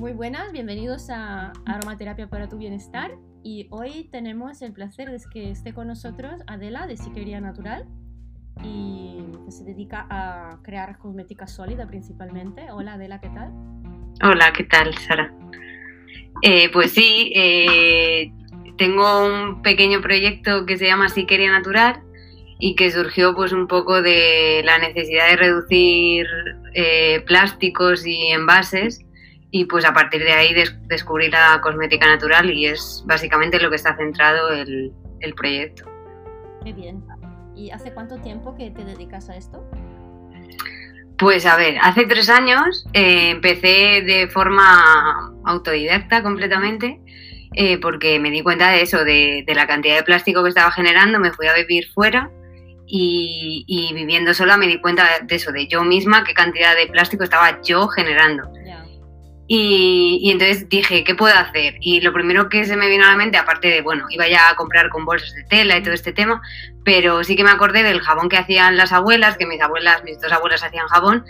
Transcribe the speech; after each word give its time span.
Muy 0.00 0.12
buenas, 0.12 0.50
bienvenidos 0.50 1.10
a 1.10 1.52
Aromaterapia 1.66 2.26
para 2.26 2.48
tu 2.48 2.56
Bienestar. 2.56 3.10
Y 3.44 3.66
hoy 3.68 4.08
tenemos 4.10 4.62
el 4.62 4.72
placer 4.72 5.10
de 5.10 5.18
que 5.30 5.50
esté 5.50 5.74
con 5.74 5.88
nosotros 5.88 6.40
Adela 6.46 6.86
de 6.86 6.96
Siquería 6.96 7.38
Natural 7.38 7.84
y 8.64 9.18
que 9.44 9.52
se 9.52 9.62
dedica 9.62 10.06
a 10.08 10.58
crear 10.62 10.96
cosmética 10.96 11.46
sólida 11.46 11.86
principalmente. 11.86 12.72
Hola 12.72 12.94
Adela, 12.94 13.20
¿qué 13.20 13.28
tal? 13.28 13.52
Hola, 14.22 14.50
¿qué 14.54 14.64
tal, 14.64 14.96
Sara? 14.96 15.34
Eh, 16.40 16.70
pues 16.72 16.92
sí, 16.92 17.30
eh, 17.36 18.32
tengo 18.78 19.26
un 19.26 19.60
pequeño 19.60 20.00
proyecto 20.00 20.64
que 20.64 20.78
se 20.78 20.86
llama 20.86 21.10
Siquería 21.10 21.52
Natural 21.52 22.00
y 22.58 22.74
que 22.74 22.90
surgió 22.90 23.34
pues 23.34 23.52
un 23.52 23.66
poco 23.66 24.00
de 24.00 24.62
la 24.64 24.78
necesidad 24.78 25.28
de 25.28 25.36
reducir 25.36 26.26
eh, 26.72 27.22
plásticos 27.26 28.06
y 28.06 28.28
envases 28.28 29.04
y 29.50 29.64
pues 29.64 29.84
a 29.84 29.92
partir 29.92 30.22
de 30.22 30.32
ahí 30.32 30.54
descubrí 30.86 31.28
la 31.28 31.60
cosmética 31.62 32.06
natural 32.06 32.50
y 32.50 32.66
es 32.66 33.02
básicamente 33.06 33.60
lo 33.60 33.70
que 33.70 33.76
está 33.76 33.96
centrado 33.96 34.50
el, 34.52 34.92
el 35.20 35.34
proyecto. 35.34 35.84
Qué 36.64 36.72
bien. 36.72 37.02
¿Y 37.54 37.70
hace 37.70 37.92
cuánto 37.92 38.16
tiempo 38.18 38.54
que 38.54 38.70
te 38.70 38.84
dedicas 38.84 39.28
a 39.28 39.36
esto? 39.36 39.64
Pues 41.18 41.44
a 41.44 41.56
ver, 41.56 41.76
hace 41.82 42.06
tres 42.06 42.30
años 42.30 42.86
eh, 42.94 43.30
empecé 43.30 44.02
de 44.02 44.28
forma 44.32 45.34
autodidacta 45.44 46.22
completamente 46.22 47.00
eh, 47.54 47.78
porque 47.78 48.18
me 48.18 48.30
di 48.30 48.42
cuenta 48.42 48.70
de 48.70 48.82
eso, 48.82 49.04
de, 49.04 49.44
de, 49.46 49.54
la 49.54 49.66
cantidad 49.66 49.96
de 49.96 50.04
plástico 50.04 50.42
que 50.42 50.48
estaba 50.48 50.70
generando, 50.70 51.18
me 51.18 51.32
fui 51.32 51.48
a 51.48 51.54
vivir 51.54 51.88
fuera 51.92 52.30
y, 52.86 53.92
viviendo 53.94 54.34
sola 54.34 54.56
me 54.56 54.66
di 54.66 54.80
cuenta 54.80 55.04
de 55.22 55.34
eso, 55.34 55.52
de 55.52 55.66
yo 55.66 55.84
misma, 55.84 56.24
qué 56.24 56.34
cantidad 56.34 56.76
de 56.76 56.86
plástico 56.88 57.24
estaba 57.24 57.60
yo 57.62 57.88
generando. 57.88 58.50
Y, 59.52 60.30
entonces 60.30 60.68
dije, 60.68 61.02
¿qué 61.02 61.16
puedo 61.16 61.34
hacer? 61.34 61.74
Y 61.80 62.00
lo 62.02 62.12
primero 62.12 62.48
que 62.48 62.64
se 62.64 62.76
me 62.76 62.88
vino 62.88 63.04
a 63.04 63.08
la 63.08 63.16
mente, 63.16 63.36
aparte 63.36 63.66
de, 63.66 63.80
bueno, 63.80 64.06
iba 64.08 64.28
ya 64.28 64.48
a 64.48 64.54
comprar 64.54 64.90
con 64.90 65.04
bolsas 65.04 65.34
de 65.34 65.42
tela 65.42 65.76
y 65.76 65.82
todo 65.82 65.92
este 65.92 66.12
tema, 66.12 66.40
pero 66.84 67.24
sí 67.24 67.34
que 67.34 67.42
me 67.42 67.50
acordé 67.50 67.82
del 67.82 68.00
jabón 68.00 68.28
que 68.28 68.36
hacían 68.36 68.76
las 68.76 68.92
abuelas, 68.92 69.36
que 69.36 69.46
mis 69.46 69.60
abuelas, 69.60 70.04
mis 70.04 70.20
dos 70.20 70.30
abuelas 70.30 70.62
hacían 70.62 70.86
jabón, 70.86 71.24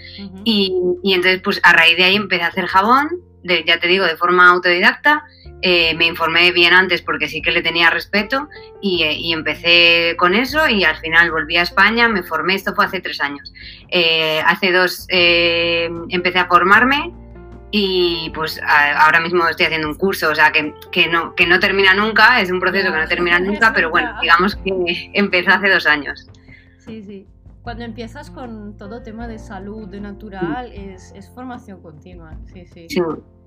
y, 0.45 0.70
y, 1.03 1.14
entonces 1.14 1.41
pues 1.42 1.61
a 1.62 1.72
raíz 1.72 1.97
de 1.97 2.05
ahí 2.05 2.17
empecé 2.17 2.42
a 2.42 2.48
hacer 2.48 2.67
jabón, 2.67 3.08
de, 3.42 3.64
ya 3.64 3.80
te 3.80 3.89
digo, 3.89 4.05
de 4.05 4.19
forma 4.19 4.50
autodidacta, 4.50 5.25
eh, 5.62 5.95
me 5.95 6.06
informé 6.06 6.52
bien 6.52 6.75
antes 6.75 7.00
porque 7.00 7.28
sí 7.28 7.41
que 7.41 7.52
le 7.52 7.62
tenía 7.62 7.89
respeto 7.89 8.48
y, 8.83 9.02
eh, 9.02 9.33
empecé 9.33 10.14
con 10.19 10.34
eso 10.34 10.69
y 10.69 10.84
al 10.84 10.97
final 10.97 11.30
volví 11.30 11.56
a 11.56 11.62
España, 11.62 12.06
me 12.06 12.23
formé, 12.23 12.55
esto 12.55 12.75
fue 12.75 12.84
hace 12.84 13.00
tres 13.00 13.20
años. 13.23 13.52
Eh, 13.89 14.42
hace 14.45 14.73
dos 14.73 15.06
empecé 15.08 16.39
a 16.39 16.47
formarme 16.48 17.14
y 17.71 18.31
pues 18.35 18.61
ahora 18.67 19.21
mismo 19.21 19.47
estoy 19.49 19.67
haciendo 19.67 19.89
un 19.89 19.95
curso, 19.95 20.31
o 20.31 20.35
sea 20.35 20.51
que, 20.51 20.75
que, 20.91 21.09
no, 21.09 21.35
que 21.35 21.47
no 21.47 21.61
termina 21.61 21.95
nunca, 21.95 22.41
es 22.41 22.51
un 22.51 22.61
proceso 22.61 22.93
que 22.93 22.99
no 22.99 23.09
termina 23.09 23.39
nunca, 23.41 23.73
pero 23.73 23.91
bueno, 23.91 24.13
digamos 24.21 24.57
que 24.57 25.11
empezó 25.15 25.51
hace 25.51 25.71
dos 25.71 25.87
años. 25.87 26.29
Sí, 26.79 27.03
sí. 27.03 27.27
Cuando 27.63 27.85
empiezas 27.85 28.31
con 28.31 28.77
todo 28.77 29.03
tema 29.03 29.29
de 29.29 29.39
salud, 29.39 29.87
de 29.89 30.01
natural, 30.01 30.73
es, 30.73 31.13
es 31.15 31.31
formación 31.31 31.83
continua, 31.83 32.37
sí, 32.53 32.67
sí. 32.67 32.87
sí. 32.89 33.01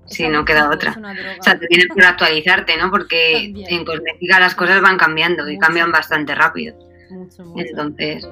Sí, 0.06 0.28
no 0.28 0.44
queda 0.44 0.70
otra. 0.70 0.92
O 0.92 1.42
sea, 1.42 1.58
te 1.58 1.66
tienes 1.66 1.86
que 1.94 2.04
actualizarte, 2.04 2.76
¿no? 2.76 2.90
Porque 2.90 3.54
en 3.56 3.84
cosmética 3.86 4.38
las 4.38 4.54
cosas 4.54 4.82
van 4.82 4.98
cambiando 4.98 5.48
y 5.48 5.58
cambian 5.58 5.90
bastante 5.92 6.34
rápido. 6.34 6.76
Mucho, 7.10 7.42
mucho. 7.42 7.64
Entonces. 7.66 8.28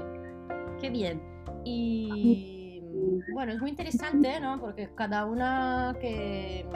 Qué 0.83 0.91
bien. 0.91 1.23
Y 1.65 2.52
bueno, 3.33 3.53
es 3.53 3.61
muy 3.61 3.71
interesante, 3.71 4.41
¿no? 4.41 4.61
Porque 4.61 4.91
cada 4.95 5.25
una 5.27 5.97
que 6.01 6.67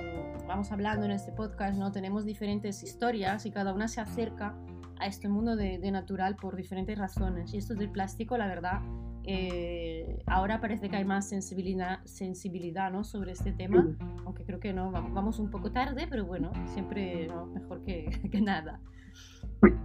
vamos 0.46 0.70
hablando 0.72 1.04
en 1.06 1.12
este 1.12 1.32
podcast, 1.32 1.78
¿no? 1.78 1.92
Tenemos 1.92 2.24
diferentes 2.24 2.82
historias 2.82 3.46
y 3.46 3.50
cada 3.50 3.72
una 3.72 3.88
se 3.88 4.00
acerca 4.00 4.56
a 4.98 5.06
este 5.06 5.28
mundo 5.28 5.56
de, 5.56 5.78
de 5.78 5.90
natural 5.90 6.36
por 6.36 6.56
diferentes 6.56 6.98
razones. 6.98 7.52
Y 7.52 7.58
esto 7.58 7.74
del 7.74 7.90
plástico, 7.90 8.38
la 8.38 8.46
verdad, 8.46 8.80
eh, 9.28 10.22
ahora 10.26 10.60
parece 10.60 10.88
que 10.88 10.94
hay 10.94 11.04
más 11.04 11.28
sensibilidad, 11.28 11.98
sensibilidad 12.04 12.92
¿no? 12.92 13.02
sobre 13.02 13.32
este 13.32 13.50
tema, 13.50 13.84
aunque 14.24 14.44
creo 14.44 14.60
que 14.60 14.72
no, 14.72 14.92
vamos 14.92 15.40
un 15.40 15.50
poco 15.50 15.72
tarde, 15.72 16.06
pero 16.08 16.24
bueno, 16.24 16.52
siempre 16.66 17.28
mejor 17.52 17.82
que, 17.82 18.08
que, 18.30 18.40
nada. 18.40 18.80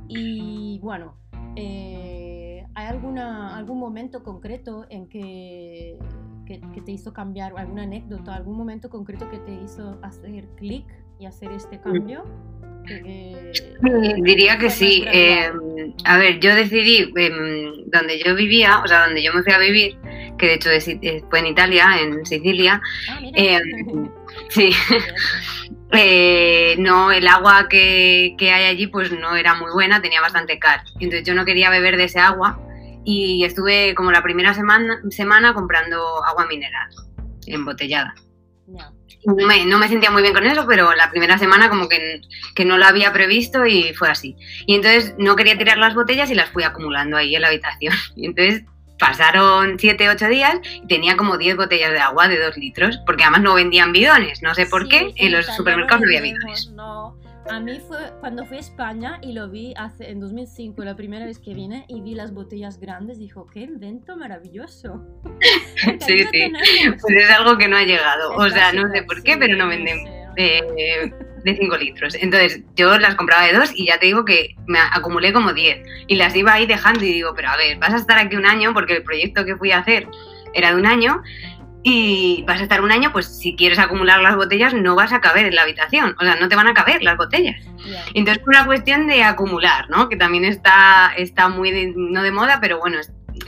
Y 0.07 0.79
bueno, 0.83 1.15
eh, 1.55 2.67
¿hay 2.75 2.85
alguna, 2.85 3.57
algún 3.57 3.79
momento 3.79 4.23
concreto 4.23 4.85
en 4.89 5.09
que, 5.09 5.97
que, 6.59 6.73
que, 6.73 6.81
te 6.81 6.91
hizo 6.91 7.13
cambiar, 7.13 7.53
alguna 7.57 7.83
anécdota, 7.83 8.35
algún 8.35 8.57
momento 8.57 8.89
concreto 8.89 9.29
que 9.29 9.37
te 9.37 9.51
hizo 9.51 9.99
hacer 10.01 10.47
clic 10.57 10.85
y 11.19 11.25
hacer 11.25 11.51
este 11.51 11.79
cambio? 11.79 12.25
Diría 14.23 14.57
que 14.57 14.69
sí. 14.69 15.05
Eh, 15.11 15.51
a 16.03 16.17
ver, 16.17 16.39
yo 16.39 16.55
decidí 16.55 17.11
em, 17.15 17.85
donde 17.85 18.19
yo 18.23 18.35
vivía, 18.35 18.79
o 18.83 18.87
sea, 18.87 19.05
donde 19.05 19.23
yo 19.23 19.33
me 19.33 19.43
fui 19.43 19.53
a 19.53 19.59
vivir, 19.59 19.97
que 20.37 20.47
de 20.47 20.53
hecho 20.55 20.69
fue 21.29 21.39
en 21.39 21.47
Italia, 21.47 21.85
en 22.01 22.25
Sicilia. 22.25 22.81
Ah, 23.09 23.19
em, 23.33 24.09
sí. 24.49 24.71
Eh, 25.93 26.77
no, 26.79 27.11
el 27.11 27.27
agua 27.27 27.67
que, 27.69 28.35
que, 28.37 28.49
hay 28.53 28.63
allí 28.63 28.87
pues 28.87 29.11
no 29.11 29.35
era 29.35 29.55
muy 29.55 29.69
buena, 29.73 30.01
tenía 30.01 30.21
bastante 30.21 30.57
cal. 30.57 30.79
Entonces 31.01 31.25
yo 31.25 31.35
no 31.35 31.43
quería 31.43 31.69
beber 31.69 31.97
de 31.97 32.05
ese 32.05 32.17
agua 32.17 32.61
y 33.03 33.43
estuve 33.43 33.95
como 33.95 34.11
la 34.11 34.21
primera 34.21 34.53
semana, 34.53 35.01
semana 35.09 35.53
comprando 35.53 36.23
agua 36.25 36.45
mineral 36.47 36.89
embotellada 37.47 38.13
no 39.25 39.77
me, 39.77 39.87
sentía 39.87 40.11
muy 40.11 40.21
bien 40.21 40.33
con 40.33 40.45
eso, 40.45 40.65
pero 40.67 40.93
la 40.95 41.09
primera 41.09 41.37
semana 41.37 41.69
como 41.69 41.87
que, 41.87 42.21
no 42.65 42.77
lo 42.77 42.85
había 42.85 43.13
previsto 43.13 43.65
y 43.65 43.93
fue 43.93 44.09
así. 44.09 44.35
Y 44.65 44.75
entonces 44.75 45.15
no 45.17 45.35
quería 45.35 45.57
tirar 45.57 45.77
las 45.77 45.93
botellas 45.93 46.29
y 46.31 46.35
las 46.35 46.49
fui 46.49 46.63
acumulando 46.63 47.17
ahí 47.17 47.35
en 47.35 47.41
la 47.41 47.47
habitación. 47.47 47.93
Y 48.15 48.25
entonces 48.25 48.63
pasaron 48.99 49.79
7, 49.79 50.09
8 50.09 50.27
días 50.27 50.59
y 50.83 50.87
tenía 50.87 51.17
como 51.17 51.37
10 51.37 51.57
botellas 51.57 51.91
de 51.91 51.99
agua 51.99 52.27
de 52.27 52.39
2 52.39 52.57
litros, 52.57 52.99
porque 53.05 53.23
además 53.23 53.41
no 53.41 53.55
vendían 53.55 53.91
bidones, 53.91 54.43
no 54.43 54.53
sé 54.53 54.67
por 54.67 54.87
qué, 54.87 55.11
en 55.15 55.31
los 55.31 55.45
supermercados 55.47 56.01
no 56.01 56.07
había 56.07 56.21
bidones. 56.21 56.71
A 57.51 57.59
mí 57.59 57.81
fue 57.85 57.97
cuando 58.21 58.45
fui 58.45 58.55
a 58.55 58.59
España 58.61 59.19
y 59.21 59.33
lo 59.33 59.49
vi 59.49 59.73
hace, 59.75 60.09
en 60.09 60.21
2005, 60.21 60.85
la 60.85 60.95
primera 60.95 61.25
vez 61.25 61.37
que 61.37 61.53
vine 61.53 61.83
y 61.89 61.99
vi 61.99 62.15
las 62.15 62.33
botellas 62.33 62.79
grandes, 62.79 63.19
dijo, 63.19 63.45
qué 63.47 63.59
invento 63.59 64.15
maravilloso. 64.15 65.05
sí, 65.99 66.19
sí, 66.31 66.51
pues 67.01 67.17
es 67.17 67.29
algo 67.29 67.57
que 67.57 67.67
no 67.67 67.75
ha 67.75 67.83
llegado. 67.83 68.33
o 68.35 68.49
sea, 68.49 68.71
no 68.71 68.89
sé 68.93 69.03
por 69.03 69.21
qué, 69.23 69.35
pero 69.35 69.57
no 69.57 69.67
venden 69.67 69.97
de, 70.35 71.13
de 71.43 71.55
5 71.57 71.75
litros. 71.75 72.15
Entonces 72.15 72.61
yo 72.77 72.97
las 72.97 73.15
compraba 73.15 73.45
de 73.45 73.53
2 73.53 73.71
y 73.75 73.87
ya 73.87 73.99
te 73.99 74.05
digo 74.05 74.23
que 74.23 74.55
me 74.67 74.79
acumulé 74.79 75.33
como 75.33 75.51
10 75.51 75.85
y 76.07 76.15
las 76.15 76.33
iba 76.33 76.53
ahí 76.53 76.65
dejando 76.65 77.03
y 77.03 77.11
digo, 77.11 77.33
pero 77.35 77.49
a 77.49 77.57
ver, 77.57 77.77
vas 77.79 77.93
a 77.93 77.97
estar 77.97 78.17
aquí 78.17 78.37
un 78.37 78.45
año 78.45 78.73
porque 78.73 78.93
el 78.93 79.03
proyecto 79.03 79.43
que 79.43 79.57
fui 79.57 79.73
a 79.73 79.79
hacer 79.79 80.07
era 80.53 80.69
de 80.71 80.75
un 80.75 80.85
año 80.85 81.21
y 81.83 82.43
vas 82.47 82.59
a 82.59 82.63
estar 82.63 82.81
un 82.81 82.91
año, 82.91 83.11
pues 83.11 83.25
si 83.25 83.55
quieres 83.55 83.79
acumular 83.79 84.21
las 84.21 84.35
botellas 84.35 84.73
no 84.73 84.95
vas 84.95 85.13
a 85.13 85.21
caber 85.21 85.47
en 85.47 85.55
la 85.55 85.63
habitación, 85.63 86.15
o 86.19 86.23
sea, 86.23 86.35
no 86.35 86.47
te 86.47 86.55
van 86.55 86.67
a 86.67 86.73
caber 86.73 87.01
las 87.01 87.17
botellas. 87.17 87.65
Entonces 88.13 88.41
es 88.41 88.47
una 88.47 88.65
cuestión 88.65 89.07
de 89.07 89.23
acumular, 89.23 89.89
¿no? 89.89 90.07
Que 90.07 90.15
también 90.15 90.45
está, 90.45 91.11
está 91.17 91.47
muy, 91.47 91.93
no 91.95 92.21
de 92.21 92.31
moda, 92.31 92.59
pero 92.61 92.79
bueno, 92.79 92.99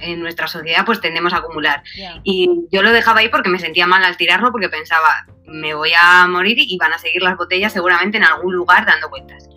en 0.01 0.19
nuestra 0.21 0.47
sociedad 0.47 0.85
pues 0.85 0.99
tendemos 0.99 1.33
a 1.33 1.37
acumular. 1.37 1.83
Y 2.23 2.65
yo 2.71 2.81
lo 2.81 2.91
dejaba 2.91 3.19
ahí 3.19 3.29
porque 3.29 3.49
me 3.49 3.59
sentía 3.59 3.85
mal 3.85 4.03
al 4.03 4.17
tirarlo, 4.17 4.51
porque 4.51 4.69
pensaba, 4.69 5.27
me 5.45 5.75
voy 5.75 5.91
a 5.99 6.25
morir 6.27 6.57
y 6.59 6.77
van 6.77 6.93
a 6.93 6.97
seguir 6.97 7.21
las 7.21 7.37
botellas 7.37 7.73
seguramente 7.73 8.17
en 8.17 8.23
algún 8.23 8.55
lugar 8.55 8.85
dando 8.85 9.09
vueltas. 9.09 9.47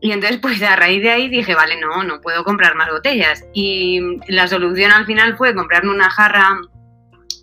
Y 0.00 0.12
entonces, 0.12 0.38
pues 0.42 0.60
a 0.62 0.76
raíz 0.76 1.02
de 1.02 1.10
ahí 1.10 1.28
dije, 1.28 1.54
vale, 1.54 1.78
no, 1.80 2.02
no 2.02 2.20
puedo 2.20 2.42
comprar 2.42 2.74
más 2.74 2.90
botellas. 2.90 3.44
Y 3.52 4.00
la 4.28 4.48
solución 4.48 4.92
al 4.92 5.06
final 5.06 5.36
fue 5.36 5.54
comprarme 5.54 5.90
una 5.90 6.10
jarra 6.10 6.60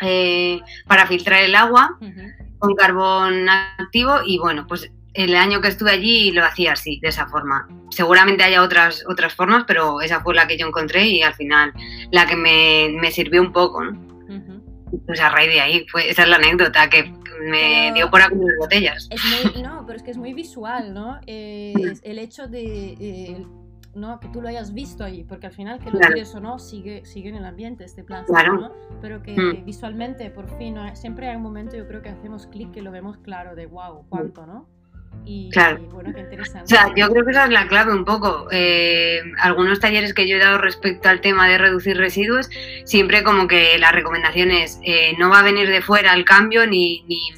eh, 0.01 0.59
para 0.87 1.07
filtrar 1.07 1.44
el 1.44 1.55
agua 1.55 1.97
con 2.59 2.75
carbón 2.75 3.47
activo 3.49 4.19
y 4.25 4.39
bueno, 4.39 4.65
pues 4.67 4.91
el 5.13 5.35
año 5.35 5.61
que 5.61 5.69
estuve 5.69 5.91
allí 5.91 6.31
lo 6.31 6.45
hacía 6.45 6.73
así, 6.73 6.99
de 7.01 7.09
esa 7.09 7.27
forma. 7.27 7.67
Seguramente 7.89 8.44
haya 8.44 8.61
otras, 8.61 9.03
otras 9.07 9.33
formas, 9.33 9.63
pero 9.67 10.01
esa 10.01 10.21
fue 10.21 10.35
la 10.35 10.47
que 10.47 10.57
yo 10.57 10.67
encontré 10.67 11.07
y 11.07 11.23
al 11.23 11.33
final 11.33 11.73
la 12.11 12.27
que 12.27 12.35
me, 12.35 13.11
sirvió 13.11 13.41
un 13.41 13.51
poco, 13.51 13.83
¿no? 13.83 14.07
Pues 15.05 15.19
a 15.19 15.29
raíz 15.29 15.51
de 15.51 15.59
ahí, 15.59 15.85
fue, 15.89 16.09
esa 16.09 16.23
es 16.23 16.29
la 16.29 16.38
anécdota 16.38 16.89
que 16.89 17.11
me 17.41 17.91
dio 17.93 18.09
por 18.09 18.21
acumular 18.21 18.55
botellas. 18.59 19.09
no, 19.61 19.83
pero 19.85 19.97
es 19.97 20.03
que 20.03 20.11
es 20.11 20.17
muy 20.17 20.33
visual, 20.33 20.93
¿no? 20.93 21.19
Eh, 21.25 21.73
el 22.03 22.19
hecho 22.19 22.47
de 22.47 22.95
eh, 23.00 23.45
¿no? 23.97 24.19
que 24.19 24.27
tú 24.29 24.41
lo 24.41 24.47
hayas 24.47 24.73
visto 24.73 25.03
ahí, 25.03 25.23
porque 25.23 25.47
al 25.47 25.53
final 25.53 25.79
que 25.79 25.91
lo 25.91 25.99
claro. 25.99 26.15
o 26.35 26.39
no, 26.39 26.59
sigue, 26.59 27.05
sigue 27.05 27.29
en 27.29 27.35
el 27.35 27.45
ambiente 27.45 27.83
este 27.83 28.03
plan, 28.03 28.25
¿no? 28.29 28.71
pero 29.01 29.21
que 29.21 29.35
mm. 29.35 29.65
visualmente 29.65 30.29
por 30.29 30.47
fin, 30.57 30.77
siempre 30.94 31.29
hay 31.29 31.35
un 31.35 31.44
momento 31.44 31.75
yo 31.75 31.88
creo 31.88 32.01
que 32.01 32.09
hacemos 32.09 32.47
clic 32.47 32.71
que 32.71 32.81
lo 32.81 32.91
vemos 32.91 33.17
claro 33.17 33.55
de 33.55 33.65
wow, 33.65 34.05
cuánto, 34.09 34.45
¿no? 34.45 34.67
Y, 35.25 35.49
claro. 35.51 35.79
bueno, 35.91 36.13
qué 36.13 36.21
interesante. 36.21 36.63
O 36.63 36.67
sea, 36.67 36.93
yo 36.95 37.09
creo 37.09 37.25
que 37.25 37.31
esa 37.31 37.45
es 37.45 37.51
la 37.51 37.67
clave 37.67 37.93
un 37.93 38.05
poco. 38.05 38.47
Eh, 38.51 39.21
algunos 39.39 39.79
talleres 39.79 40.13
que 40.13 40.27
yo 40.27 40.37
he 40.37 40.39
dado 40.39 40.57
respecto 40.57 41.09
al 41.09 41.21
tema 41.21 41.47
de 41.47 41.57
reducir 41.57 41.97
residuos, 41.97 42.49
siempre 42.85 43.23
como 43.23 43.47
que 43.47 43.77
la 43.77 43.91
recomendación 43.91 44.51
es 44.51 44.79
eh, 44.83 45.15
no 45.17 45.29
va 45.29 45.39
a 45.39 45.43
venir 45.43 45.69
de 45.69 45.81
fuera 45.81 46.13
el 46.13 46.25
cambio 46.25 46.65
ni, 46.65 47.03
ni, 47.07 47.29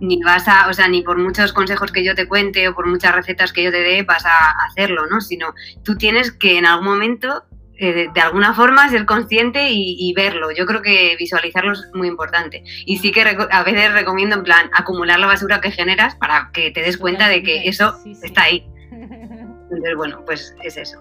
ni 0.00 0.22
vas 0.22 0.48
a, 0.48 0.68
o 0.68 0.74
sea, 0.74 0.88
ni 0.88 1.02
por 1.02 1.18
muchos 1.18 1.52
consejos 1.52 1.92
que 1.92 2.04
yo 2.04 2.14
te 2.14 2.28
cuente 2.28 2.68
o 2.68 2.74
por 2.74 2.86
muchas 2.86 3.14
recetas 3.14 3.52
que 3.52 3.62
yo 3.62 3.70
te 3.70 3.80
dé 3.80 4.02
vas 4.02 4.24
a 4.26 4.50
hacerlo, 4.66 5.06
¿no? 5.06 5.20
Sino 5.20 5.54
tú 5.82 5.96
tienes 5.96 6.32
que 6.32 6.58
en 6.58 6.66
algún 6.66 6.86
momento 6.86 7.44
eh, 7.82 8.10
de, 8.12 8.20
alguna 8.20 8.52
forma 8.52 8.90
ser 8.90 9.06
consciente 9.06 9.70
y, 9.70 10.12
verlo. 10.14 10.50
Yo 10.50 10.66
creo 10.66 10.82
que 10.82 11.16
visualizarlo 11.18 11.72
es 11.72 11.88
muy 11.94 12.08
importante. 12.08 12.62
Y 12.84 12.98
sí 12.98 13.10
que 13.10 13.22
a 13.22 13.62
veces 13.62 13.94
recomiendo 13.94 14.36
en 14.36 14.42
plan 14.42 14.70
acumular 14.74 15.18
la 15.18 15.26
basura 15.26 15.62
que 15.62 15.70
generas 15.70 16.14
para 16.14 16.50
que 16.52 16.70
te 16.72 16.82
des 16.82 16.98
cuenta 16.98 17.28
de 17.28 17.42
que 17.42 17.66
eso 17.68 17.94
está 18.22 18.42
ahí. 18.42 18.68
Entonces, 18.90 19.96
bueno, 19.96 20.22
pues 20.26 20.54
es 20.62 20.76
eso. 20.76 21.00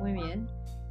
Muy 0.00 0.12
bien. 0.12 0.46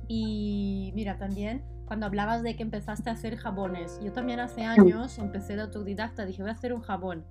Y 0.08 0.92
mira, 0.96 1.18
también 1.18 1.62
cuando 1.86 2.08
hablabas 2.08 2.42
de 2.42 2.56
que 2.56 2.64
empezaste 2.64 3.12
a 3.12 3.14
hacer 3.14 3.38
jabones, 3.38 4.00
yo 4.02 4.14
también 4.14 4.40
hace 4.40 4.64
años 4.64 5.20
empecé 5.20 5.56
de 5.56 5.62
autodidacta, 5.62 6.26
dije 6.26 6.42
voy 6.42 6.50
a 6.50 6.54
hacer 6.54 6.74
un 6.74 6.82
jabón 6.82 7.26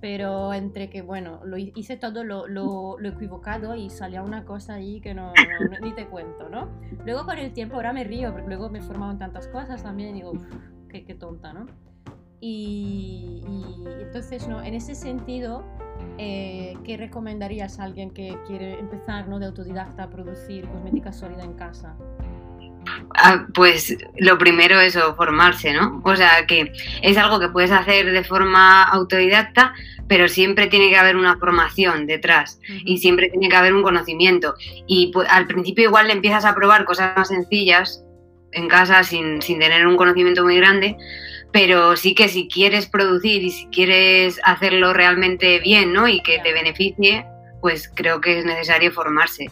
pero 0.00 0.52
entre 0.52 0.90
que, 0.90 1.02
bueno, 1.02 1.40
lo 1.44 1.56
hice 1.56 1.96
todo 1.96 2.24
lo, 2.24 2.46
lo, 2.46 2.98
equivocado 3.00 3.74
y 3.74 3.90
salía 3.90 4.22
una 4.22 4.44
cosa 4.44 4.74
ahí 4.74 5.00
que 5.00 5.14
no, 5.14 5.32
ni 5.82 5.92
te 5.92 6.06
cuento, 6.06 6.48
¿no? 6.48 6.68
Luego 7.04 7.24
con 7.24 7.38
el 7.38 7.52
tiempo 7.52 7.76
ahora 7.76 7.92
me 7.92 8.04
río, 8.04 8.32
porque 8.32 8.48
luego 8.48 8.70
me 8.70 8.78
he 8.78 8.82
formado 8.82 9.12
en 9.12 9.18
tantas 9.18 9.48
cosas 9.48 9.82
también 9.82 10.10
y 10.10 10.12
digo, 10.20 10.32
qué, 10.88 11.04
qué, 11.04 11.14
tonta, 11.14 11.52
¿no? 11.52 11.66
Y, 12.40 13.42
entonces, 14.00 14.46
¿no? 14.46 14.62
En 14.62 14.74
ese 14.74 14.94
sentido, 14.94 15.64
eh, 16.18 16.76
¿qué 16.84 16.96
recomendarías 16.96 17.80
a 17.80 17.84
alguien 17.84 18.10
que 18.10 18.36
quiere 18.46 18.78
empezar, 18.78 19.28
¿no? 19.28 19.40
De 19.40 19.46
autodidacta 19.46 20.04
a 20.04 20.10
producir 20.10 20.68
cosmética 20.68 21.12
sólida 21.12 21.42
en 21.42 21.54
casa? 21.54 21.96
Ah, 23.14 23.46
pues 23.54 23.96
lo 24.18 24.38
primero 24.38 24.80
es 24.80 24.98
formarse, 25.16 25.72
¿no? 25.72 26.00
O 26.04 26.16
sea, 26.16 26.46
que 26.46 26.72
es 27.02 27.16
algo 27.16 27.40
que 27.40 27.48
puedes 27.48 27.70
hacer 27.70 28.12
de 28.12 28.24
forma 28.24 28.84
autodidacta, 28.84 29.74
pero 30.08 30.28
siempre 30.28 30.68
tiene 30.68 30.88
que 30.88 30.96
haber 30.96 31.16
una 31.16 31.36
formación 31.36 32.06
detrás 32.06 32.60
y 32.68 32.98
siempre 32.98 33.28
tiene 33.28 33.48
que 33.48 33.56
haber 33.56 33.74
un 33.74 33.82
conocimiento. 33.82 34.54
Y 34.86 35.10
pues, 35.12 35.28
al 35.30 35.46
principio 35.46 35.84
igual 35.84 36.06
le 36.06 36.14
empiezas 36.14 36.44
a 36.44 36.54
probar 36.54 36.84
cosas 36.84 37.16
más 37.16 37.28
sencillas 37.28 38.04
en 38.52 38.68
casa 38.68 39.02
sin, 39.02 39.40
tener 39.40 39.86
un 39.86 39.96
conocimiento 39.96 40.44
muy 40.44 40.56
grande, 40.56 40.96
pero 41.52 41.96
sí 41.96 42.14
que 42.14 42.28
si 42.28 42.48
quieres 42.48 42.86
producir 42.86 43.42
y 43.42 43.50
si 43.50 43.66
quieres 43.66 44.40
hacerlo 44.44 44.92
realmente 44.92 45.58
bien, 45.60 45.92
¿no? 45.92 46.08
Y 46.08 46.22
que 46.22 46.38
te 46.38 46.52
beneficie, 46.52 47.26
pues 47.60 47.90
creo 47.94 48.20
que 48.20 48.38
es 48.38 48.44
necesario 48.44 48.92
formarse 48.92 49.50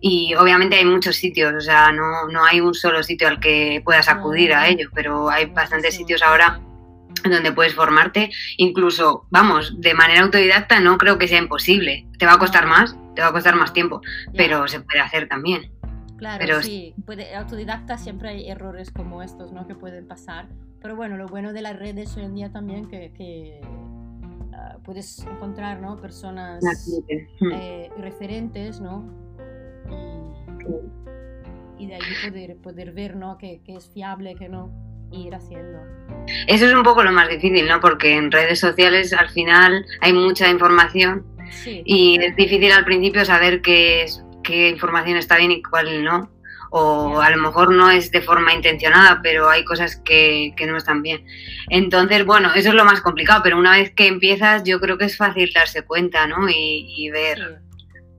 y 0.00 0.34
obviamente 0.34 0.76
hay 0.76 0.84
muchos 0.84 1.16
sitios, 1.16 1.52
o 1.54 1.60
sea, 1.60 1.92
no, 1.92 2.28
no 2.28 2.44
hay 2.44 2.60
un 2.60 2.74
solo 2.74 3.02
sitio 3.02 3.28
al 3.28 3.40
que 3.40 3.82
puedas 3.84 4.08
acudir 4.08 4.52
a 4.54 4.68
ello, 4.68 4.88
pero 4.94 5.30
hay 5.30 5.46
bastantes 5.46 5.94
sitios 5.94 6.22
ahora 6.22 6.60
donde 7.24 7.52
puedes 7.52 7.74
formarte, 7.74 8.30
incluso, 8.56 9.26
vamos, 9.30 9.80
de 9.80 9.94
manera 9.94 10.22
autodidacta 10.22 10.80
no 10.80 10.98
creo 10.98 11.18
que 11.18 11.28
sea 11.28 11.38
imposible, 11.38 12.06
te 12.18 12.26
va 12.26 12.34
a 12.34 12.38
costar 12.38 12.66
más, 12.66 12.96
te 13.14 13.22
va 13.22 13.28
a 13.28 13.32
costar 13.32 13.56
más 13.56 13.72
tiempo, 13.72 14.00
pero 14.36 14.68
se 14.68 14.80
puede 14.80 15.00
hacer 15.00 15.28
también. 15.28 15.72
Claro, 16.16 16.38
pero... 16.40 16.62
sí, 16.62 16.94
puede, 17.06 17.34
autodidacta 17.34 17.96
siempre 17.96 18.30
hay 18.30 18.48
errores 18.48 18.90
como 18.90 19.22
estos, 19.22 19.52
¿no? 19.52 19.66
Que 19.66 19.74
pueden 19.74 20.06
pasar, 20.06 20.48
pero 20.80 20.96
bueno, 20.96 21.16
lo 21.16 21.26
bueno 21.26 21.52
de 21.52 21.62
las 21.62 21.76
redes 21.76 22.16
hoy 22.16 22.24
en 22.24 22.34
día 22.34 22.50
también 22.50 22.88
que, 22.88 23.12
que 23.12 23.60
ah, 24.52 24.78
puedes 24.84 25.20
encontrar, 25.20 25.80
¿no? 25.80 26.00
Personas 26.00 26.60
eh, 27.08 27.90
referentes, 27.98 28.80
¿no? 28.80 29.27
Y, 31.78 31.86
de 31.86 31.94
ahí 31.94 32.00
poder, 32.24 32.56
poder 32.56 32.92
ver 32.92 33.16
¿no? 33.16 33.38
que, 33.38 33.60
es 33.66 33.90
fiable, 33.92 34.34
que 34.34 34.48
no, 34.48 34.70
ir 35.12 35.34
haciendo. 35.34 35.78
Eso 36.46 36.66
es 36.66 36.74
un 36.74 36.82
poco 36.82 37.02
lo 37.02 37.12
más 37.12 37.28
difícil, 37.28 37.66
¿no? 37.66 37.80
Porque 37.80 38.16
en 38.16 38.30
redes 38.30 38.60
sociales 38.60 39.12
al 39.12 39.30
final 39.30 39.84
hay 40.00 40.12
mucha 40.12 40.48
información 40.48 41.24
y 41.84 42.22
es 42.22 42.36
difícil 42.36 42.72
al 42.72 42.84
principio 42.84 43.24
saber 43.24 43.62
qué, 43.62 44.02
es, 44.02 44.22
qué 44.42 44.68
información 44.68 45.16
está 45.16 45.36
bien 45.36 45.52
y 45.52 45.62
cuál 45.62 46.04
no. 46.04 46.30
O 46.70 47.22
a 47.22 47.30
lo 47.30 47.38
mejor 47.38 47.72
no 47.72 47.90
es 47.90 48.10
de 48.10 48.20
forma 48.20 48.52
intencionada, 48.52 49.20
pero 49.22 49.48
hay 49.48 49.64
cosas 49.64 49.96
que, 49.96 50.52
que, 50.54 50.66
no 50.66 50.76
están 50.76 51.00
bien. 51.00 51.24
Entonces, 51.70 52.26
bueno, 52.26 52.52
eso 52.54 52.68
es 52.68 52.74
lo 52.74 52.84
más 52.84 53.00
complicado, 53.00 53.40
pero 53.42 53.58
una 53.58 53.72
vez 53.72 53.94
que 53.94 54.06
empiezas 54.06 54.64
yo 54.64 54.78
creo 54.78 54.98
que 54.98 55.06
es 55.06 55.16
fácil 55.16 55.50
darse 55.54 55.82
cuenta, 55.82 56.26
¿no? 56.26 56.46
Y, 56.50 57.08
ver 57.10 57.62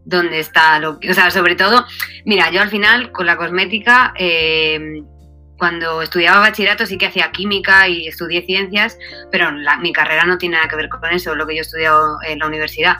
dónde 0.06 0.40
está 0.40 0.80
lo 0.80 1.00
que, 1.00 1.12
o 1.12 1.14
sea, 1.14 1.32
sobre 1.32 1.56
todo, 1.56 1.86
mira, 2.26 2.50
yo 2.52 2.62
al 2.62 2.70
final 2.70 3.12
con 3.12 3.26
la 3.26 3.38
cosmética, 3.38 4.14
eh, 4.18 5.02
cuando 5.60 6.02
estudiaba 6.02 6.40
bachillerato 6.40 6.86
sí 6.86 6.98
que 6.98 7.08
hacía 7.08 7.32
química 7.32 7.88
y 7.88 8.08
estudié 8.08 8.44
ciencias, 8.44 8.98
pero 9.32 9.52
mi 9.82 9.92
carrera 9.92 10.26
no 10.26 10.38
tiene 10.38 10.56
nada 10.56 10.70
que 10.70 10.78
ver 10.78 10.90
con 10.90 11.04
eso, 11.12 11.36
lo 11.36 11.46
que 11.46 11.54
yo 11.54 11.60
he 11.60 11.62
estudiado 11.62 12.18
en 12.26 12.40
la 12.40 12.48
universidad. 12.48 12.98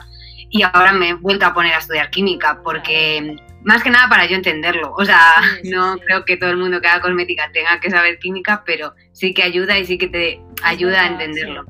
Y 0.50 0.62
ahora 0.62 0.92
me 0.92 1.10
he 1.10 1.14
vuelto 1.14 1.46
a 1.46 1.54
poner 1.54 1.72
a 1.74 1.78
estudiar 1.78 2.10
química 2.10 2.60
porque 2.62 3.36
más 3.62 3.82
que 3.82 3.90
nada 3.90 4.08
para 4.08 4.26
yo 4.26 4.36
entenderlo. 4.36 4.92
O 4.96 5.04
sea, 5.04 5.20
no 5.64 5.96
creo 5.98 6.24
que 6.24 6.36
todo 6.36 6.50
el 6.50 6.58
mundo 6.58 6.80
que 6.80 6.88
haga 6.88 7.00
cosmética 7.00 7.50
tenga 7.52 7.80
que 7.80 7.90
saber 7.90 8.18
química, 8.18 8.62
pero 8.64 8.94
sí 9.12 9.32
que 9.32 9.42
ayuda 9.42 9.78
y 9.78 9.86
sí 9.86 9.96
que 9.96 10.08
te 10.08 10.40
ayuda 10.62 11.02
a 11.02 11.06
entenderlo. 11.06 11.64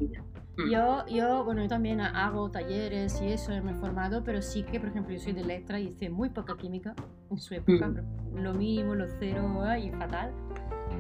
Yo, 0.69 1.07
yo, 1.07 1.45
bueno, 1.45 1.63
yo 1.63 1.69
también 1.69 2.01
hago 2.01 2.51
talleres 2.51 3.21
y 3.23 3.29
eso, 3.29 3.53
me 3.63 3.71
he 3.73 3.75
formado, 3.75 4.25
pero 4.25 4.43
sí 4.43 4.63
que, 4.65 4.81
por 4.81 4.89
ejemplo, 4.89 5.15
yo 5.15 5.21
soy 5.21 5.33
de 5.33 5.45
letra 5.45 5.79
y 5.79 5.89
hice 5.89 6.11
muy 6.11 6.31
poca 6.31 6.57
química 6.57 6.95
en 7.31 7.39
su 7.39 7.55
época, 7.55 7.89
mm. 7.89 8.39
lo 8.39 8.55
mismo, 8.55 8.95
lo 8.95 9.07
cero 9.19 9.49
y 9.77 9.91
fatal. 9.91 10.33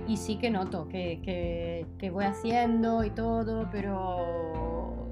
Y 0.07 0.17
sí 0.17 0.39
que 0.39 0.51
noto 0.51 0.89
que, 0.89 1.21
que, 1.23 1.87
que 1.99 2.11
voy 2.11 2.25
haciendo 2.25 3.03
y 3.05 3.11
todo, 3.11 3.69
pero 3.73 5.11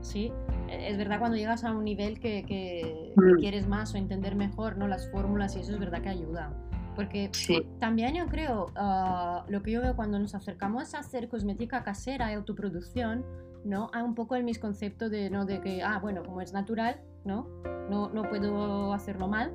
sí, 0.00 0.32
es 0.70 0.96
verdad 0.98 1.18
cuando 1.18 1.36
llegas 1.36 1.64
a 1.64 1.72
un 1.72 1.84
nivel 1.84 2.20
que, 2.20 2.44
que, 2.44 3.12
mm. 3.16 3.40
quieres 3.40 3.68
más 3.68 3.94
o 3.94 3.96
entender 3.96 4.34
mejor 4.34 4.76
¿no? 4.76 4.86
las 4.86 5.10
fórmulas 5.10 5.56
y 5.56 5.60
eso 5.60 5.72
es 5.72 5.78
verdad 5.78 6.02
que 6.02 6.10
ayuda. 6.10 6.52
Porque 6.94 7.30
también 7.78 8.16
yo 8.16 8.26
creo, 8.26 8.66
ah, 8.74 9.44
lo 9.48 9.62
que 9.62 9.70
yo 9.70 9.80
veo 9.80 9.94
cuando 9.94 10.18
nos 10.18 10.34
acercamos 10.34 10.94
a 10.94 10.98
hacer 10.98 11.28
cosmética 11.28 11.84
casera 11.84 12.32
y 12.32 12.34
autoproducción, 12.34 13.24
¿no? 13.68 13.90
Hay 13.92 14.02
un 14.02 14.14
poco 14.14 14.34
el 14.34 14.44
misconcepto 14.44 15.08
de, 15.08 15.30
¿no? 15.30 15.44
de 15.44 15.60
que, 15.60 15.82
ah, 15.82 15.98
bueno, 16.00 16.22
como 16.24 16.40
es 16.40 16.52
natural, 16.52 17.00
¿no? 17.24 17.48
No, 17.90 18.08
no 18.08 18.22
puedo 18.28 18.92
hacerlo 18.92 19.28
mal 19.28 19.52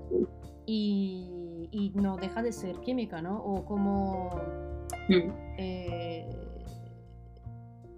y, 0.65 1.67
y, 1.71 1.91
no 1.95 2.17
deja 2.17 2.41
de 2.41 2.51
ser 2.51 2.79
química, 2.81 3.21
¿no? 3.21 3.37
O 3.37 3.65
como... 3.65 4.29
Mm. 5.09 5.31
Eh, 5.57 6.29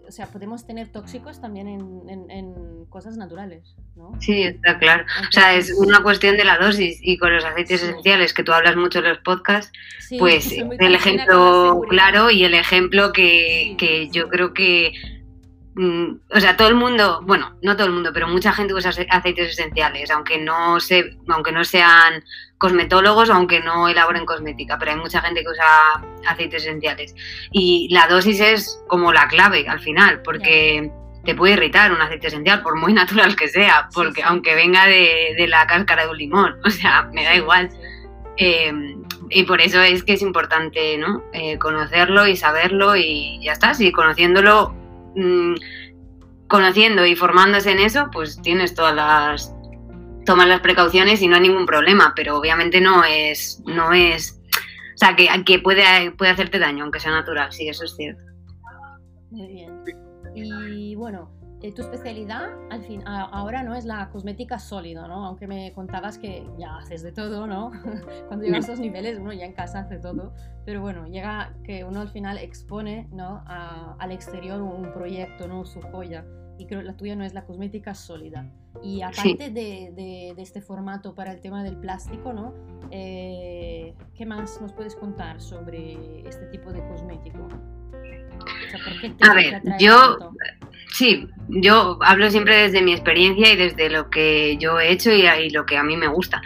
o 0.08 0.12
sea, 0.12 0.28
podemos 0.28 0.66
tener 0.68 0.90
tóxicos 0.90 1.42
también 1.42 1.68
en, 1.68 2.30
en, 2.30 2.86
cosas 2.90 3.18
naturales, 3.18 3.76
¿no? 3.96 4.12
Sí, 4.22 4.44
está 4.44 4.78
claro. 4.78 5.04
o 5.28 5.32
sea, 5.32 5.56
es 5.56 5.74
una 5.74 6.04
cuestión 6.04 6.38
de 6.38 6.46
la 6.46 6.58
dosis 6.58 7.00
y 7.02 7.18
con 7.18 7.34
los 7.34 7.44
aceites 7.44 7.82
esenciales 7.82 8.34
que 8.34 8.44
tú 8.44 8.54
hablas 8.54 8.76
mucho 8.76 9.00
en 9.00 9.06
los 9.06 9.18
podcasts, 9.18 9.72
pues 10.20 10.52
el 10.52 10.96
ejemplo 10.96 11.82
claro 11.90 12.30
y 12.30 12.46
el 12.46 12.54
ejemplo 12.54 13.12
que, 13.12 13.76
que 13.80 14.10
yo 14.10 14.30
creo 14.30 14.54
que 14.54 14.94
Mm, 15.76 16.20
o 16.34 16.40
sea, 16.40 16.56
todo 16.56 16.70
el 16.70 16.76
mundo, 16.76 17.22
bueno, 17.24 17.58
no 17.62 17.76
todo 17.76 17.88
el 17.88 17.94
mundo, 17.94 18.12
pero 18.14 18.30
mucha 18.30 18.54
gente 18.54 18.74
usa 18.74 18.92
aceites 19.10 19.50
esenciales, 19.52 20.10
aunque 20.10 20.38
no 20.38 20.80
se, 20.80 21.18
aunque 21.28 21.52
no 21.52 21.64
sean 21.66 22.24
cosmetólogos 22.58 23.30
aunque 23.30 23.60
no 23.60 23.90
elaboren 23.90 24.26
cosmética, 24.26 24.78
pero 24.80 24.92
hay 24.92 24.98
mucha 24.98 25.22
gente 25.22 25.42
que 25.42 25.50
usa 25.50 26.02
aceites 26.26 26.64
esenciales. 26.64 27.14
Y 27.52 27.90
la 27.92 28.08
dosis 28.08 28.40
es 28.40 28.82
como 28.88 29.12
la 29.12 29.28
clave 29.28 29.68
al 29.68 29.82
final, 29.82 30.22
porque 30.22 30.90
te 31.26 31.36
puede 31.36 31.54
irritar 31.54 31.92
un 31.92 32.02
aceite 32.02 32.28
esencial, 32.28 32.62
por 32.62 32.78
muy 32.78 32.94
natural 32.94 33.36
que 33.36 33.50
sea, 33.50 33.90
porque 33.94 34.24
aunque 34.24 34.56
venga 34.56 34.86
de, 34.86 35.46
la 35.50 35.68
cáscara 35.68 36.06
de 36.06 36.12
un 36.12 36.18
limón, 36.18 36.56
o 36.66 36.70
sea, 36.70 37.10
me 37.12 37.26
da 37.26 37.36
igual. 37.36 37.70
Em, 38.38 39.04
y 39.30 39.44
por 39.44 39.60
eso 39.60 39.82
es 39.82 40.04
que 40.04 40.14
es 40.14 40.22
importante, 40.22 40.98
¿no? 40.98 41.24
Eh, 41.34 41.58
conocerlo 41.58 42.28
y 42.28 42.38
saberlo 42.38 42.96
y 42.96 43.40
ya 43.42 43.54
está. 43.54 43.74
Si 43.74 43.92
conociéndolo 43.92 44.85
Mm, 45.16 45.56
conociendo 46.48 47.06
y 47.06 47.16
formándose 47.16 47.72
en 47.72 47.80
eso, 47.80 48.10
pues 48.12 48.42
tienes 48.42 48.76
todas 48.76 48.96
las 48.96 49.56
tomas 50.26 50.48
las 50.48 50.62
precauciones 50.62 51.22
y 51.22 51.28
no 51.28 51.36
hay 51.36 51.42
ningún 51.42 51.66
problema, 51.66 52.14
pero 52.16 52.38
obviamente 52.38 52.82
no 52.82 53.04
es 53.04 53.62
no 53.66 53.94
es 53.94 54.42
o 54.96 54.98
sea, 54.98 55.14
que, 55.14 55.28
que 55.44 55.60
puede, 55.60 56.12
puede 56.12 56.32
hacerte 56.32 56.58
daño, 56.58 56.84
aunque 56.84 57.02
sea 57.02 57.12
natural, 57.12 57.52
sí, 57.52 57.68
eso 57.68 57.84
es 57.84 57.96
cierto. 57.98 58.24
Muy 59.30 59.48
bien. 59.48 59.84
Y 60.34 60.96
bueno, 60.96 61.30
eh, 61.62 61.72
tu 61.72 61.82
especialidad 61.82 62.50
al 62.70 62.84
fin, 62.84 63.02
ahora 63.06 63.64
no 63.64 63.76
es 63.76 63.86
la 63.86 64.10
cosmética 64.10 64.60
sólida, 64.60 65.08
¿no? 65.08 65.26
Aunque 65.26 65.48
me 65.48 65.72
contabas 65.74 66.18
que 66.18 66.46
ya 66.58 66.78
haces 66.78 67.02
de 67.02 67.12
todo, 67.12 67.48
¿no? 67.48 67.72
Cuando 68.28 68.46
llegas 68.46 68.70
a 68.70 68.74
esos 68.74 68.80
niveles 68.80 69.18
uno 69.20 69.34
ya 69.34 69.46
en 69.46 69.54
casa 69.54 69.80
hace 69.80 69.98
todo, 69.98 70.34
pero 70.66 70.82
bueno, 70.82 71.08
llega 71.08 71.54
que 71.64 71.84
uno 71.84 72.02
al 72.02 72.10
final 72.10 72.38
expone, 72.38 73.08
¿no? 73.12 73.44
al 73.48 74.12
exterior 74.12 74.62
un 74.62 74.92
proyecto, 74.92 75.48
¿no? 75.48 75.66
Su 75.66 75.82
joya. 75.82 76.26
Y 76.58 76.68
creo 76.68 76.80
que 76.80 76.86
la 76.86 76.96
tuya 76.96 77.16
no 77.16 77.24
es 77.24 77.34
la 77.34 77.46
cosmética 77.46 77.94
sólida. 77.94 78.50
Y 78.82 79.02
aparte 79.02 79.50
de, 79.50 79.92
de, 79.96 80.34
este 80.38 80.62
formato 80.62 81.14
para 81.14 81.32
el 81.32 81.42
tema 81.42 81.64
del 81.64 81.78
plástico, 81.78 82.34
¿no? 82.34 82.54
Eh, 82.92 83.94
¿Qué 84.14 84.26
más 84.26 84.62
nos 84.62 84.72
puedes 84.74 84.96
contar 84.96 85.42
sobre 85.42 86.28
este 86.28 86.46
tipo 86.48 86.72
de 86.72 86.86
cosmético? 86.88 87.48
A 89.22 89.34
ver, 89.34 89.62
yo, 89.80 90.18
sí, 90.92 91.28
yo 91.48 91.98
hablo 92.02 92.30
siempre 92.30 92.58
desde 92.58 92.82
mi 92.82 92.94
experiencia 92.94 93.52
y 93.52 93.56
desde 93.56 93.90
lo 93.90 94.10
que 94.10 94.58
yo 94.58 94.80
he 94.80 94.92
hecho 94.92 95.12
y, 95.12 95.50
lo 95.50 95.66
que 95.66 95.78
a 95.78 95.84
mí 95.84 95.98
me 95.98 96.08
gusta. 96.08 96.42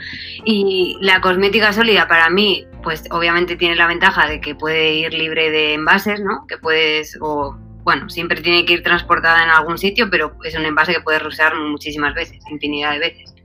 Y 0.46 0.98
la 1.02 1.22
cosmética 1.22 1.74
sólida 1.74 2.08
para 2.08 2.30
mí, 2.30 2.66
pues 2.84 3.04
obviamente 3.12 3.56
tiene 3.56 3.76
la 3.76 3.88
ventaja 3.88 4.28
de 4.28 4.42
que 4.42 4.56
puede 4.56 4.94
ir 4.94 5.14
libre 5.14 5.52
de 5.52 5.74
envases, 5.74 6.22
¿no? 6.22 6.46
Que 6.48 6.58
puedes, 6.58 7.18
o 7.22 7.58
bueno, 7.84 8.10
siempre 8.10 8.42
tiene 8.42 8.66
que 8.66 8.74
ir 8.74 8.84
transportada 8.84 9.44
en 9.44 9.50
algún 9.50 9.78
sitio, 9.78 10.10
pero 10.10 10.36
es 10.44 10.56
un 10.56 10.66
envase 10.66 10.94
que 10.94 11.02
puedes 11.02 11.24
usar 11.26 11.56
muchísimas 11.56 12.14
veces, 12.14 12.40
infinidad 12.50 12.94
de 12.94 13.00
veces. 13.00 13.39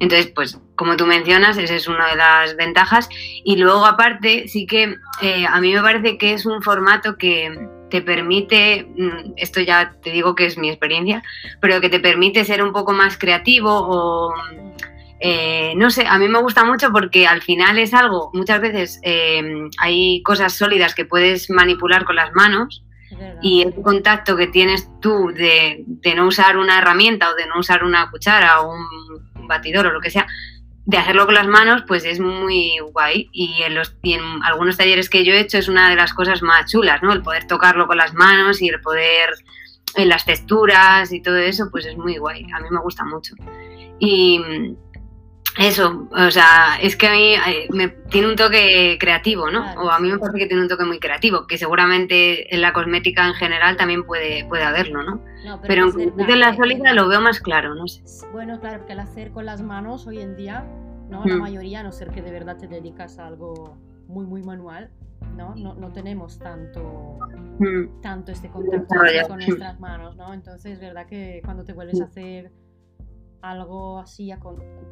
Entonces, 0.00 0.32
pues 0.34 0.58
como 0.74 0.96
tú 0.96 1.06
mencionas, 1.06 1.58
esa 1.58 1.74
es 1.74 1.86
una 1.86 2.08
de 2.08 2.16
las 2.16 2.56
ventajas. 2.56 3.08
Y 3.44 3.56
luego 3.56 3.84
aparte, 3.86 4.48
sí 4.48 4.66
que 4.66 4.96
eh, 5.22 5.46
a 5.46 5.60
mí 5.60 5.72
me 5.72 5.82
parece 5.82 6.18
que 6.18 6.32
es 6.32 6.46
un 6.46 6.62
formato 6.62 7.16
que 7.16 7.68
te 7.90 8.00
permite, 8.00 8.88
mm, 8.96 9.34
esto 9.36 9.60
ya 9.60 9.94
te 10.02 10.10
digo 10.10 10.34
que 10.34 10.46
es 10.46 10.56
mi 10.56 10.70
experiencia, 10.70 11.22
pero 11.60 11.80
que 11.80 11.90
te 11.90 12.00
permite 12.00 12.44
ser 12.44 12.62
un 12.62 12.72
poco 12.72 12.92
más 12.92 13.16
creativo 13.18 13.70
o... 13.72 14.34
Eh, 15.22 15.74
no 15.76 15.90
sé, 15.90 16.06
a 16.06 16.18
mí 16.18 16.28
me 16.28 16.40
gusta 16.40 16.64
mucho 16.64 16.90
porque 16.92 17.26
al 17.26 17.42
final 17.42 17.78
es 17.78 17.92
algo, 17.92 18.30
muchas 18.32 18.58
veces 18.62 19.00
eh, 19.02 19.42
hay 19.78 20.22
cosas 20.22 20.54
sólidas 20.54 20.94
que 20.94 21.04
puedes 21.04 21.50
manipular 21.50 22.06
con 22.06 22.16
las 22.16 22.32
manos 22.32 22.82
y 23.42 23.62
el 23.62 23.74
contacto 23.74 24.36
que 24.36 24.46
tienes 24.46 24.88
tú 25.00 25.32
de, 25.34 25.84
no 26.14 26.26
usar 26.26 26.56
una 26.56 26.78
herramienta 26.78 27.30
o 27.30 27.34
de 27.34 27.46
no 27.46 27.58
usar 27.58 27.84
una 27.84 28.10
cuchara 28.10 28.60
o 28.60 28.72
un 28.72 29.29
batidor 29.50 29.86
o 29.86 29.92
lo 29.92 30.00
que 30.00 30.10
sea, 30.10 30.26
de 30.86 30.96
hacerlo 30.96 31.26
con 31.26 31.34
las 31.34 31.46
manos, 31.46 31.84
pues 31.86 32.04
es 32.04 32.18
muy 32.20 32.78
guay. 32.92 33.28
Y 33.32 33.62
en, 33.62 33.74
los, 33.74 33.96
y 34.02 34.14
en 34.14 34.22
algunos 34.42 34.78
talleres 34.78 35.10
que 35.10 35.24
yo 35.24 35.34
he 35.34 35.40
hecho 35.40 35.58
es 35.58 35.68
una 35.68 35.90
de 35.90 35.96
las 35.96 36.14
cosas 36.14 36.42
más 36.42 36.70
chulas, 36.70 37.02
¿no? 37.02 37.12
El 37.12 37.22
poder 37.22 37.46
tocarlo 37.46 37.86
con 37.86 37.98
las 37.98 38.14
manos 38.14 38.62
y 38.62 38.68
el 38.68 38.80
poder 38.80 39.30
en 39.96 40.08
las 40.08 40.24
texturas 40.24 41.12
y 41.12 41.20
todo 41.20 41.36
eso, 41.36 41.68
pues 41.70 41.84
es 41.84 41.96
muy 41.96 42.16
guay. 42.16 42.46
A 42.54 42.60
mí 42.60 42.68
me 42.70 42.80
gusta 42.80 43.04
mucho. 43.04 43.34
Y 43.98 44.40
eso, 45.58 46.08
o 46.12 46.30
sea, 46.30 46.78
es 46.80 46.96
que 46.96 47.08
a 47.08 47.12
mí 47.12 47.34
eh, 47.34 47.68
me, 47.70 47.88
tiene 47.88 48.28
un 48.28 48.36
toque 48.36 48.96
creativo, 49.00 49.50
¿no? 49.50 49.72
o 49.74 49.90
a 49.90 49.98
mí 49.98 50.08
me 50.08 50.18
parece 50.18 50.38
que 50.38 50.46
tiene 50.46 50.62
un 50.62 50.68
toque 50.68 50.84
muy 50.84 51.00
creativo, 51.00 51.46
que 51.46 51.58
seguramente 51.58 52.54
en 52.54 52.60
la 52.60 52.72
cosmética 52.72 53.26
en 53.26 53.34
general 53.34 53.76
también 53.76 54.04
puede, 54.04 54.44
puede 54.44 54.62
haberlo, 54.62 55.02
¿no? 55.02 55.22
pero, 55.66 55.90
en 55.98 56.40
la 56.40 56.54
sólida 56.54 56.92
lo 56.92 57.08
veo 57.08 57.20
más 57.20 57.40
claro, 57.40 57.74
no 57.74 57.88
sé. 57.88 58.02
Bueno, 58.32 58.60
claro, 58.60 58.78
porque 58.78 58.92
el 58.92 59.00
hacer 59.00 59.32
con 59.32 59.44
las 59.44 59.60
manos 59.60 60.06
hoy 60.06 60.20
en 60.20 60.36
día, 60.36 60.64
¿no? 61.08 61.24
La 61.24 61.36
mm. 61.36 61.40
mayoría, 61.40 61.80
a 61.80 61.82
no 61.82 61.92
ser 61.92 62.10
que 62.10 62.22
de 62.22 62.30
verdad 62.30 62.56
te 62.56 62.68
dedicas 62.68 63.18
a 63.18 63.26
algo 63.26 63.76
muy, 64.06 64.26
muy 64.26 64.42
manual, 64.42 64.90
¿no? 65.36 65.54
No, 65.56 65.74
no 65.74 65.92
tenemos 65.92 66.38
tanto, 66.38 67.18
mm. 67.58 68.00
tanto 68.00 68.30
este 68.32 68.48
contacto 68.50 68.94
con 69.28 69.38
nuestras 69.38 69.80
manos, 69.80 70.16
¿no? 70.16 70.32
Entonces, 70.32 70.74
es 70.74 70.80
verdad 70.80 71.06
que 71.06 71.40
cuando 71.44 71.64
te 71.64 71.72
vuelves 71.72 72.00
a 72.00 72.04
hacer 72.04 72.52
algo 73.42 73.98
así, 73.98 74.30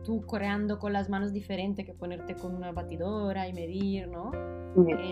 tú 0.04 0.22
creando 0.22 0.78
con 0.78 0.92
las 0.92 1.08
manos 1.08 1.32
diferente 1.32 1.84
que 1.84 1.94
ponerte 1.94 2.34
con 2.34 2.54
una 2.54 2.72
batidora 2.72 3.48
y 3.48 3.52
medir, 3.52 4.08
¿no? 4.08 4.32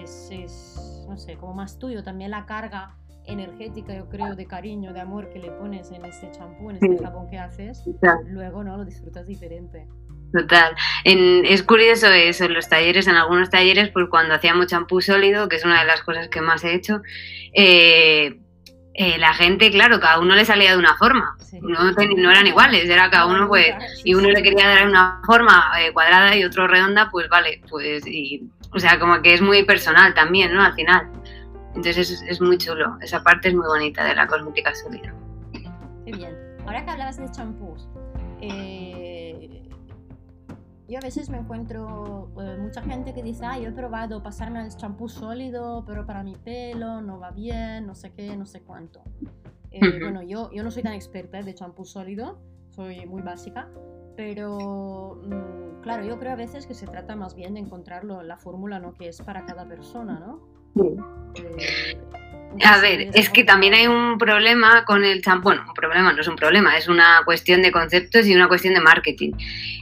Es, 0.03 0.29
es, 0.31 1.05
no 1.09 1.17
sé, 1.17 1.37
como 1.37 1.55
más 1.55 1.79
tuyo. 1.79 2.03
También 2.03 2.31
la 2.31 2.47
carga 2.47 2.97
energética, 3.27 3.95
yo 3.95 4.09
creo, 4.09 4.37
de 4.37 4.47
cariño, 4.47 4.93
de 4.93 5.01
amor 5.01 5.29
que 5.31 5.39
le 5.39 5.51
pones 5.51 5.91
en 5.91 6.05
este 6.05 6.31
champú, 6.31 6.71
en 6.71 6.77
este 6.77 7.03
jabón 7.03 7.29
que 7.29 7.39
haces, 7.39 7.85
luego 8.27 8.63
no 8.63 8.77
lo 8.77 8.85
disfrutas 8.85 9.27
diferente. 9.27 9.87
Total. 10.33 10.75
es 11.05 11.63
curioso 11.63 12.09
eso, 12.09 12.45
en 12.45 12.55
los 12.55 12.69
talleres, 12.69 13.07
en 13.07 13.15
algunos 13.15 13.49
talleres, 13.49 13.91
pues 13.91 14.07
cuando 14.11 14.35
hacíamos 14.35 14.67
champú 14.67 15.01
sólido, 15.01 15.49
que 15.49 15.57
es 15.57 15.65
una 15.65 15.81
de 15.81 15.87
las 15.87 16.03
cosas 16.03 16.29
que 16.29 16.41
más 16.41 16.65
he 16.65 16.75
hecho, 16.75 17.01
eh, 17.55 18.41
eh, 18.99 19.19
la 19.19 19.35
gente, 19.35 19.71
claro, 19.71 20.01
cada 20.01 20.19
uno 20.21 20.35
le 20.35 20.47
salía 20.47 20.71
de 20.71 20.79
una 20.79 20.97
forma, 20.97 21.37
no, 21.61 21.93
no, 21.93 22.31
eran 22.31 22.47
iguales, 22.47 22.89
era 22.89 23.11
cada 23.11 23.27
uno, 23.27 23.47
pues, 23.47 23.75
y 24.05 24.15
uno 24.15 24.31
le 24.31 24.43
quería 24.43 24.67
dar 24.69 24.87
una 24.87 25.21
forma 25.27 25.71
eh, 25.79 25.93
cuadrada 25.93 26.35
y 26.35 26.45
otro 26.45 26.67
redonda, 26.67 27.11
pues 27.11 27.29
vale, 27.29 27.61
pues, 27.69 28.07
y, 28.07 28.49
o 28.73 28.79
sea, 28.79 28.99
como 28.99 29.21
que 29.21 29.35
es 29.35 29.43
muy 29.43 29.65
personal 29.65 30.15
también, 30.15 30.55
¿no? 30.55 30.63
Al 30.63 30.75
final. 30.75 31.11
Entonces 31.75 32.23
es, 32.27 32.41
muy 32.41 32.57
chulo, 32.57 32.97
esa 33.03 33.23
parte 33.23 33.49
es 33.49 33.55
muy 33.55 33.67
bonita 33.67 34.03
de 34.03 34.15
la 34.15 34.27
cosmética 34.27 34.75
sólida. 34.75 35.13
Qué 35.53 36.13
bien. 36.13 36.35
Ahora 36.65 36.83
que 36.83 36.91
hablabas 36.91 37.19
de 37.19 37.31
champús, 37.31 37.87
eh, 38.41 39.06
yo 40.89 40.99
a 40.99 41.01
veces 41.01 41.31
me 41.31 41.39
encuentro 41.39 42.31
eh, 42.41 42.57
mucha 42.61 42.83
gente 42.83 43.13
que 43.13 43.23
dice, 43.23 43.45
ah, 43.45 43.59
yo 43.59 43.71
he 43.71 43.73
probado 43.73 44.23
pasarme 44.23 44.65
el 44.65 44.75
champú 44.77 45.09
sólido, 45.09 45.85
pero 45.87 46.07
para 46.07 46.23
mi 46.23 46.35
pelo 46.37 47.01
no 47.01 47.19
va 47.19 47.31
bien, 47.31 47.87
no 47.87 47.95
sé 47.95 48.13
qué, 48.13 48.37
no 48.37 48.47
sé 48.47 48.63
cuánto. 48.63 49.03
Eh, 49.71 49.81
bueno, 50.01 50.23
yo, 50.23 50.51
yo 50.53 50.63
no 50.63 50.71
soy 50.71 50.83
tan 50.83 50.95
experta 50.95 51.43
de 51.43 51.55
champú 51.55 51.85
sólido, 51.85 52.39
soy 52.71 53.05
muy 53.07 53.23
básica, 53.23 53.69
pero 54.17 55.21
mm, 55.23 55.83
claro, 55.83 56.05
yo 56.05 56.19
creo 56.19 56.33
a 56.33 56.37
veces 56.37 56.67
que 56.67 56.75
se 56.75 56.87
trata 56.87 57.17
más 57.17 57.35
bien 57.35 57.55
de 57.55 57.61
encontrar 57.61 58.05
la 58.05 58.37
fórmula 58.37 58.79
¿no? 58.79 58.95
que 58.95 59.09
es 59.09 59.21
para 59.21 59.45
cada 59.45 59.67
persona, 59.67 60.21
¿no? 60.21 60.57
A 62.65 62.79
ver, 62.81 63.11
es 63.15 63.29
que 63.31 63.45
también 63.45 63.75
hay 63.75 63.87
un 63.87 64.19
problema 64.19 64.85
con 64.85 65.05
el 65.05 65.23
champú. 65.23 65.45
Bueno, 65.45 65.65
un 65.67 65.75
problema 65.75 66.13
no 66.13 66.21
es 66.21 66.29
un 66.29 66.37
problema, 66.37 66.77
es 66.77 66.89
una 66.89 67.23
cuestión 67.25 67.63
de 67.63 67.73
conceptos 67.73 68.27
y 68.27 68.35
una 68.35 68.49
cuestión 68.49 68.75
de 68.75 68.81
marketing. 68.81 69.33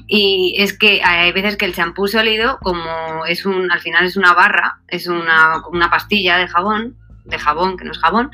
Y 0.06 0.56
es 0.58 0.76
que 0.76 1.02
hay 1.02 1.32
veces 1.32 1.56
que 1.56 1.64
el 1.64 1.74
champú 1.74 2.08
sólido, 2.08 2.58
como 2.62 3.24
es 3.26 3.46
un, 3.46 3.70
al 3.70 3.80
final 3.80 4.04
es 4.04 4.16
una 4.16 4.34
barra, 4.34 4.78
es 4.88 5.06
una, 5.06 5.62
pastilla 5.90 6.36
de 6.38 6.48
jabón, 6.48 6.96
de 7.24 7.38
jabón, 7.38 7.76
que 7.76 7.84
no 7.84 7.92
es 7.92 7.98
jabón, 7.98 8.30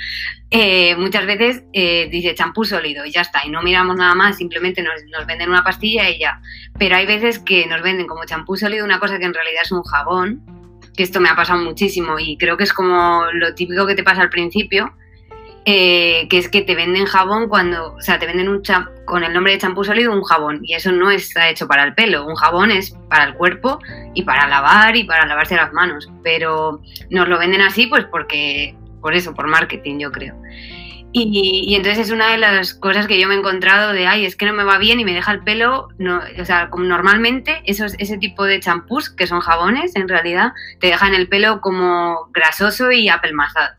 eh, 0.50 0.97
muchas 0.97 1.26
veces 1.26 1.62
eh, 1.73 2.09
dice 2.11 2.35
champú 2.35 2.64
sólido 2.64 3.04
y 3.06 3.12
ya 3.12 3.20
está, 3.20 3.47
y 3.47 3.50
no 3.50 3.62
miramos 3.62 3.97
nada 3.97 4.16
más, 4.16 4.37
simplemente 4.38 4.82
nos, 4.82 4.94
nos, 5.12 5.26
venden 5.26 5.50
una 5.50 5.62
pastilla 5.62 6.09
y 6.11 6.18
ya. 6.18 6.40
Pero 6.78 6.97
hay 6.97 7.06
veces 7.06 7.38
que 7.38 7.66
nos 7.66 7.82
venden 7.82 8.06
como 8.06 8.25
champú 8.25 8.56
sólido 8.56 8.85
una 8.85 8.99
cosa 8.99 9.18
que 9.18 9.26
en 9.26 9.35
realidad 9.35 9.62
es 9.62 9.70
un 9.70 9.82
jabón 9.82 10.42
esto 11.02 11.21
me 11.21 11.28
ha 11.28 11.37
pasado 11.37 11.62
muchísimo 11.62 12.19
y 12.19 12.37
creo 12.37 12.57
que 12.57 12.64
es 12.64 12.73
como 12.73 13.25
lo 13.33 13.54
típico 13.54 13.87
que 13.87 13.95
te 13.95 14.02
pasa 14.02 14.23
al 14.23 14.30
principio, 14.30 14.92
eh, 15.66 16.26
que 16.28 16.38
es 16.38 16.49
que 16.49 16.62
te 16.62 16.75
venden 16.75 17.04
jabón 17.04 17.49
cuando, 17.49 17.95
o 17.95 18.00
sea, 18.00 18.19
te 18.19 18.26
venden 18.26 18.49
un 18.49 18.62
con 19.04 19.25
el 19.25 19.33
nombre 19.33 19.52
de 19.52 19.59
champú 19.59 19.85
sólido 19.85 20.12
un 20.12 20.23
jabón 20.23 20.61
y 20.62 20.75
eso 20.75 20.90
no 20.90 21.11
está 21.11 21.50
hecho 21.50 21.69
para 21.69 21.85
el 21.85 21.95
pelo, 21.95 22.26
un 22.26 22.35
jabón 22.35 22.71
es 22.71 22.97
para 23.09 23.25
el 23.25 23.35
cuerpo 23.35 23.78
y 24.14 24.23
para 24.23 24.47
lavar 24.49 24.97
y 24.97 25.04
para 25.04 25.26
lavarse 25.26 25.57
las 25.57 25.73
manos, 25.73 26.09
pero 26.23 26.80
nos 27.11 27.28
lo 27.28 27.38
venden 27.38 27.61
así 27.61 27.87
pues 27.87 28.04
porque, 28.07 28.75
por 29.02 29.14
eso, 29.14 29.35
por 29.35 29.49
marketing 29.49 29.99
yo 29.99 30.11
creo. 30.11 30.35
Y, 31.12 31.74
entonces 31.74 32.06
es 32.06 32.12
una 32.12 32.30
de 32.30 32.38
las 32.38 32.74
cosas 32.74 33.08
que 33.08 33.20
yo 33.20 33.26
me 33.26 33.34
he 33.34 33.38
encontrado 33.38 33.92
de, 33.92 34.06
ay, 34.06 34.24
es 34.24 34.36
que 34.36 34.46
no 34.46 34.52
me 34.52 34.62
va 34.62 34.78
bien 34.78 35.00
y 35.00 35.04
me 35.04 35.12
deja 35.12 35.32
el 35.32 35.42
pelo, 35.42 35.88
no, 35.98 36.20
o 36.38 36.44
sea, 36.44 36.70
como 36.70 36.84
normalmente 36.84 37.62
esos, 37.64 37.94
ese 37.98 38.16
tipo 38.16 38.44
de 38.44 38.60
champús, 38.60 39.10
que 39.10 39.26
son 39.26 39.40
jabones 39.40 39.96
en 39.96 40.08
realidad, 40.08 40.52
te 40.78 40.86
dejan 40.86 41.14
el 41.14 41.28
pelo 41.28 41.60
como 41.60 42.28
grasoso 42.32 42.92
y 42.92 43.08
apelmazado. 43.08 43.74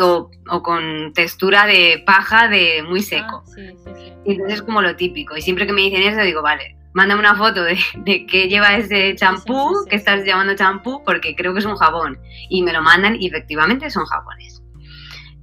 o, 0.00 0.30
con 0.62 1.14
textura 1.14 1.64
de 1.64 2.02
paja 2.04 2.48
de 2.48 2.82
muy 2.86 3.00
seco. 3.00 3.42
Ah, 3.46 3.92
y 4.26 4.32
entonces 4.32 4.58
es 4.58 4.62
como 4.62 4.82
lo 4.82 4.96
típico. 4.96 5.34
Y 5.36 5.40
siempre 5.40 5.66
que 5.66 5.72
me 5.72 5.80
dicen 5.80 6.02
eso 6.02 6.20
digo, 6.20 6.42
vale, 6.42 6.76
mándame 6.92 7.20
una 7.20 7.36
foto 7.36 7.64
de, 7.64 7.78
de 7.96 8.26
qué 8.26 8.48
lleva 8.48 8.76
ese 8.76 9.14
champú, 9.14 9.86
que 9.88 9.96
estás 9.96 10.26
llamando 10.26 10.54
champú, 10.56 11.02
porque 11.06 11.34
creo 11.34 11.54
que 11.54 11.60
es 11.60 11.64
un 11.64 11.76
jabón. 11.76 12.18
Y 12.50 12.62
me 12.62 12.74
lo 12.74 12.82
mandan 12.82 13.16
y 13.18 13.28
efectivamente 13.28 13.88
son 13.88 14.04
jabones. 14.04 14.61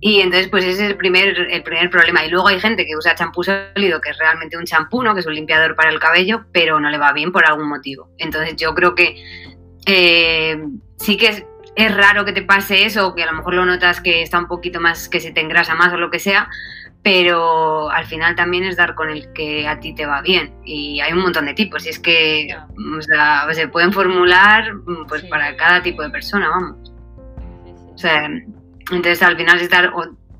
Y 0.02 0.22
entonces, 0.22 0.48
pues 0.48 0.64
ese 0.64 0.86
es 0.86 0.90
el 0.92 0.98
primer, 0.98 1.38
el 1.52 1.64
primer 1.64 1.90
problema. 1.90 2.24
Y 2.26 2.30
luego 2.30 2.48
hay 2.48 2.60
gente 2.60 2.86
que 2.86 2.96
usa 2.96 3.16
champú 3.16 3.44
sólido, 3.44 4.00
que 4.00 4.12
es 4.12 4.18
realmente 4.18 4.58
un 4.58 4.64
champú, 4.64 5.04
¿no? 5.04 5.14
Que 5.14 5.20
es 5.20 5.26
un 5.26 5.36
limpiador 5.36 5.76
para 5.76 5.90
el 5.90 6.00
cabello, 6.00 6.46
pero 6.54 6.80
no 6.80 6.90
le 6.90 6.98
va 6.98 7.12
bien 7.12 7.32
por 7.32 7.46
algún 7.46 7.68
motivo. 7.68 8.10
Entonces 8.18 8.56
yo 8.56 8.74
creo 8.74 8.96
que 8.96 9.22
eh, 9.86 10.58
sí 10.98 11.18
que 11.18 11.28
es, 11.28 11.46
es, 11.76 11.96
raro 11.96 12.24
que 12.24 12.32
te 12.32 12.44
pase 12.44 12.86
eso, 12.86 13.14
que 13.14 13.24
a 13.24 13.26
lo 13.26 13.34
mejor 13.34 13.54
lo 13.56 13.66
notas 13.66 14.00
que 14.00 14.22
está 14.22 14.40
un 14.40 14.48
poquito 14.48 14.80
más, 14.80 15.10
que 15.10 15.20
se 15.20 15.32
te 15.32 15.42
engrasa 15.42 15.76
más 15.76 15.92
o 15.92 15.98
lo 15.98 16.10
que 16.10 16.20
sea, 16.20 16.50
pero 17.04 17.90
al 17.90 18.06
final 18.06 18.36
también 18.36 18.64
es 18.64 18.78
dar 18.78 18.96
con 18.96 19.10
el 19.10 19.34
que 19.34 19.68
a 19.68 19.80
ti 19.82 19.94
te 19.94 20.06
va 20.06 20.22
bien. 20.22 20.54
Y 20.64 21.02
hay 21.02 21.12
un 21.12 21.20
montón 21.20 21.46
de 21.46 21.54
tipos, 21.54 21.86
y 21.86 21.90
es 21.90 22.00
que 22.00 22.56
o 22.98 23.02
sea, 23.02 23.48
se 23.52 23.68
pueden 23.68 23.92
formular 23.92 24.72
pues 25.10 25.24
para 25.24 25.58
cada 25.58 25.82
tipo 25.82 26.04
de 26.04 26.10
persona, 26.10 26.50
vamos. 26.50 26.94
O 27.94 27.98
sea, 27.98 28.30
entonces 28.92 29.22
al 29.22 29.38
final 29.38 29.60
es 29.60 29.70
dar, 29.70 29.92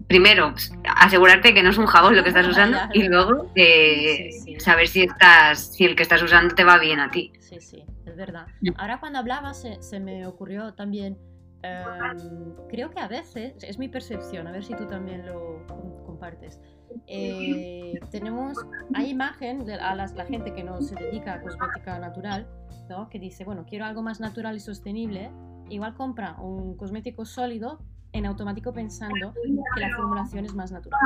primero, 0.10 0.54
asegurarte 0.96 1.54
que 1.54 1.64
no 1.64 1.70
es 1.70 1.78
un 1.78 1.86
jabón 1.86 2.16
lo 2.16 2.24
que 2.24 2.30
estás 2.30 2.48
usando 2.48 2.78
y 2.94 3.04
luego 3.04 3.52
eh, 3.56 4.32
saber 4.58 4.88
si 4.88 5.04
estás, 5.04 5.74
si 5.76 5.86
el 5.86 5.96
que 5.96 6.04
estás 6.04 6.22
usando 6.22 6.56
te 6.56 6.64
va 6.64 6.80
bien 6.80 7.00
a 7.00 7.12
ti. 7.12 7.32
Sí, 7.40 7.60
sí, 7.62 7.86
es 8.06 8.16
verdad. 8.18 8.48
Ahora 8.76 9.00
cuando 9.00 9.20
hablabas 9.20 9.66
se, 9.80 10.00
me 10.00 10.26
ocurrió 10.26 10.74
también, 10.74 11.18
em, 11.62 12.56
creo 12.70 12.90
que 12.90 13.00
a 13.00 13.08
veces, 13.08 13.64
es 13.64 13.78
mi 13.78 13.88
percepción, 13.88 14.48
a 14.48 14.52
ver 14.52 14.66
si 14.66 14.74
tú 14.76 14.88
también 14.88 15.26
lo 15.26 15.66
compartes. 16.06 16.60
Eh, 17.06 18.00
tenemos, 18.10 18.58
hay 18.96 19.12
imagen 19.12 19.64
de 19.64 19.76
a 19.76 19.94
las, 19.94 20.14
la 20.16 20.26
gente 20.26 20.54
que 20.54 20.64
no 20.64 20.82
se 20.82 20.96
dedica 20.96 21.36
a 21.36 21.42
cosmética 21.42 22.00
natural, 22.00 22.48
¿no? 22.90 23.10
que 23.10 23.20
dice, 23.20 23.46
bueno, 23.46 23.64
quiero 23.70 23.86
algo 23.86 24.02
más 24.02 24.20
natural 24.20 24.56
y 24.56 24.60
sostenible, 24.60 25.30
igual 25.70 25.94
compra 25.94 26.36
un 26.40 26.76
cosmético 26.76 27.26
sólido 27.26 27.80
en 28.12 28.26
automático 28.26 28.74
pensando 28.74 29.34
que 29.76 29.82
la 29.82 29.96
formulación 29.96 30.46
es 30.46 30.56
más 30.56 30.72
natural. 30.72 31.00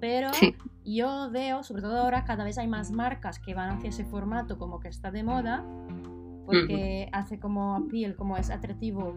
Pero 0.00 0.30
yo 0.84 1.30
veo, 1.30 1.62
sobre 1.62 1.82
todo 1.82 1.98
ahora, 1.98 2.24
cada 2.24 2.44
vez 2.44 2.58
hay 2.58 2.68
más 2.68 2.90
marcas 2.90 3.38
que 3.38 3.54
van 3.54 3.76
hacia 3.76 3.90
ese 3.90 4.04
formato 4.04 4.58
como 4.58 4.80
que 4.80 4.88
está 4.88 5.10
de 5.10 5.22
moda, 5.22 5.64
porque 6.44 7.08
hace 7.12 7.38
como 7.40 7.86
piel, 7.88 8.14
como 8.16 8.36
es 8.36 8.50
atractivo 8.50 9.14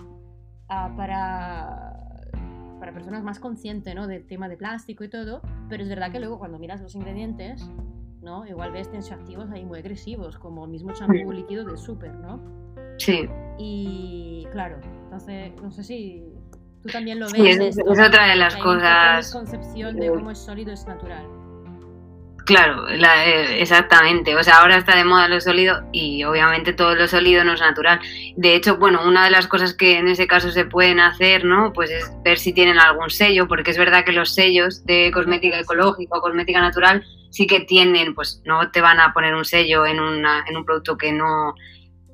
ah, 0.68 0.94
para, 0.96 2.30
para 2.80 2.92
personas 2.92 3.24
más 3.24 3.40
conscientes 3.40 3.94
¿no? 3.94 4.08
del 4.08 4.26
tema 4.26 4.50
de 4.50 4.58
plástico 4.58 5.04
y 5.04 5.10
todo, 5.10 5.42
pero 5.70 5.84
es 5.84 5.90
verdad 5.90 6.12
que 6.12 6.20
luego 6.20 6.40
cuando 6.40 6.58
miras 6.60 6.82
los 6.82 6.96
ingredientes, 6.96 7.70
¿no? 8.22 8.46
igual 8.48 8.72
ves 8.72 8.90
tensioactivos 8.90 9.50
ahí 9.52 9.66
muy 9.66 9.80
agresivos, 9.80 10.38
como 10.38 10.66
el 10.66 10.72
mismo 10.72 10.92
champú 10.94 11.32
líquido 11.32 11.66
del 11.66 11.78
súper, 11.78 12.14
¿no? 12.16 12.40
Sí. 12.98 13.30
Y 13.58 14.48
claro, 14.52 14.78
entonces 15.04 15.54
no 15.62 15.72
sé 15.72 15.84
si 15.84 16.34
tú 16.84 16.90
también 16.90 17.20
lo 17.20 17.28
ves. 17.28 17.36
Sí, 17.36 17.48
es, 17.48 18.00
otra 18.00 18.28
de 18.28 18.36
las 18.36 18.56
cosas. 18.58 19.32
concepción 19.32 19.96
de 19.98 20.10
cómo 20.10 20.32
es 20.32 20.38
sólido 20.38 20.72
es 20.72 20.86
natural. 20.86 21.26
Claro, 22.50 22.90
eh, 22.90 23.62
exactamente. 23.62 24.36
O 24.36 24.42
sea, 24.44 24.56
ahora 24.58 24.78
está 24.78 24.98
de 24.98 25.04
moda 25.04 25.28
lo 25.28 25.40
sólido 25.40 25.84
y 25.92 26.24
obviamente 26.24 26.74
todo 26.74 26.96
lo 26.96 27.08
sólido 27.08 27.44
no 27.44 27.54
es 27.54 27.62
natural. 27.62 28.00
De 28.38 28.56
hecho, 28.56 28.78
bueno, 28.78 29.02
una 29.06 29.24
de 29.24 29.30
las 29.30 29.46
cosas 29.46 29.76
que 29.76 30.00
en 30.00 30.08
ese 30.08 30.26
caso 30.26 30.50
se 30.50 30.66
pueden 30.66 31.00
hacer, 31.00 31.46
¿no? 31.46 31.72
Pues 31.74 31.92
es 31.92 32.12
ver 32.24 32.40
si 32.40 32.52
tienen 32.52 32.80
algún 32.80 33.12
sello, 33.12 33.48
porque 33.48 33.70
es 33.70 33.78
verdad 33.78 34.04
que 34.04 34.14
los 34.14 34.34
sellos 34.34 34.84
de 34.84 35.12
cosmética 35.14 35.60
ecológica 35.60 36.18
o 36.18 36.22
cosmética 36.22 36.60
natural 36.60 37.06
sí 37.30 37.46
que 37.46 37.60
tienen, 37.60 38.16
pues 38.16 38.42
no 38.46 38.72
te 38.72 38.82
van 38.82 39.00
a 39.00 39.14
poner 39.14 39.36
un 39.36 39.46
sello 39.46 39.86
en, 39.86 40.00
una, 40.00 40.44
en 40.50 40.58
un 40.58 40.66
producto 40.66 40.98
que 40.98 41.12
no 41.12 41.54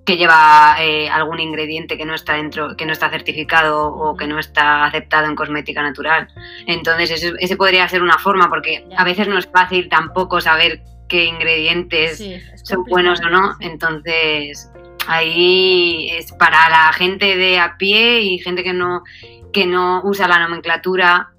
que 0.05 0.17
lleva 0.17 0.75
eh, 0.79 1.09
algún 1.09 1.39
ingrediente 1.39 1.97
que 1.97 2.05
no 2.05 2.13
está 2.13 2.33
dentro, 2.33 2.77
que 2.77 2.85
no 2.85 2.93
está 2.93 3.09
certificado 3.09 3.87
o 3.87 4.15
que 4.15 4.27
no 4.27 4.37
está 4.37 4.85
aceptado 4.85 5.27
en 5.27 5.35
cosmética 5.35 5.81
natural. 5.81 6.27
Entonces, 6.67 7.33
ese, 7.39 7.57
podría 7.57 7.89
ser 7.89 8.03
una 8.03 8.19
forma, 8.19 8.47
porque 8.47 8.87
a 8.95 9.03
veces 9.03 9.27
no 9.27 9.37
es 9.39 9.47
fácil 9.47 9.89
tampoco 9.89 10.39
saber 10.41 10.83
qué 11.09 11.25
ingredientes 11.25 12.23
son 12.63 12.83
buenos 12.83 13.19
o 13.21 13.29
no. 13.29 13.55
Entonces, 13.59 14.71
ahí 15.07 16.09
es 16.11 16.31
para 16.33 16.69
la 16.69 16.93
gente 16.93 17.35
de 17.35 17.57
a 17.57 17.75
pie 17.77 18.21
y 18.21 18.37
gente 18.37 18.63
que 18.63 18.73
no, 18.73 19.01
que 19.51 19.65
no 19.65 20.01
usa 20.03 20.27
la 20.27 20.37
nomenclatura. 20.37 21.31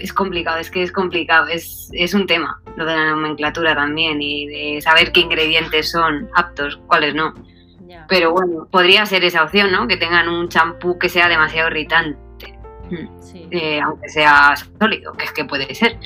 Es 0.00 0.12
complicado, 0.12 0.58
es 0.58 0.72
que 0.72 0.82
es 0.82 0.90
complicado, 0.90 1.46
es, 1.46 1.88
es 1.92 2.14
un 2.14 2.26
tema 2.26 2.60
lo 2.76 2.84
de 2.84 2.96
la 2.96 3.10
nomenclatura 3.10 3.76
también 3.76 4.20
y 4.20 4.46
de 4.46 4.80
saber 4.80 5.12
qué 5.12 5.20
ingredientes 5.20 5.92
son 5.92 6.28
aptos, 6.34 6.80
cuáles 6.88 7.14
no. 7.14 7.32
Pero 8.08 8.32
bueno, 8.32 8.66
podría 8.70 9.06
ser 9.06 9.24
esa 9.24 9.44
opción, 9.44 9.72
¿no? 9.72 9.86
Que 9.86 9.96
tengan 9.96 10.28
un 10.28 10.48
champú 10.48 10.98
que 10.98 11.08
sea 11.08 11.28
demasiado 11.28 11.68
irritante. 11.68 12.18
Mm. 12.90 13.16
Eh, 13.50 13.80
aunque 13.80 14.08
sea 14.08 14.54
sólido, 14.56 15.12
que 15.12 15.24
es 15.24 15.32
que 15.32 15.44
puede 15.44 15.72
ser. 15.74 15.98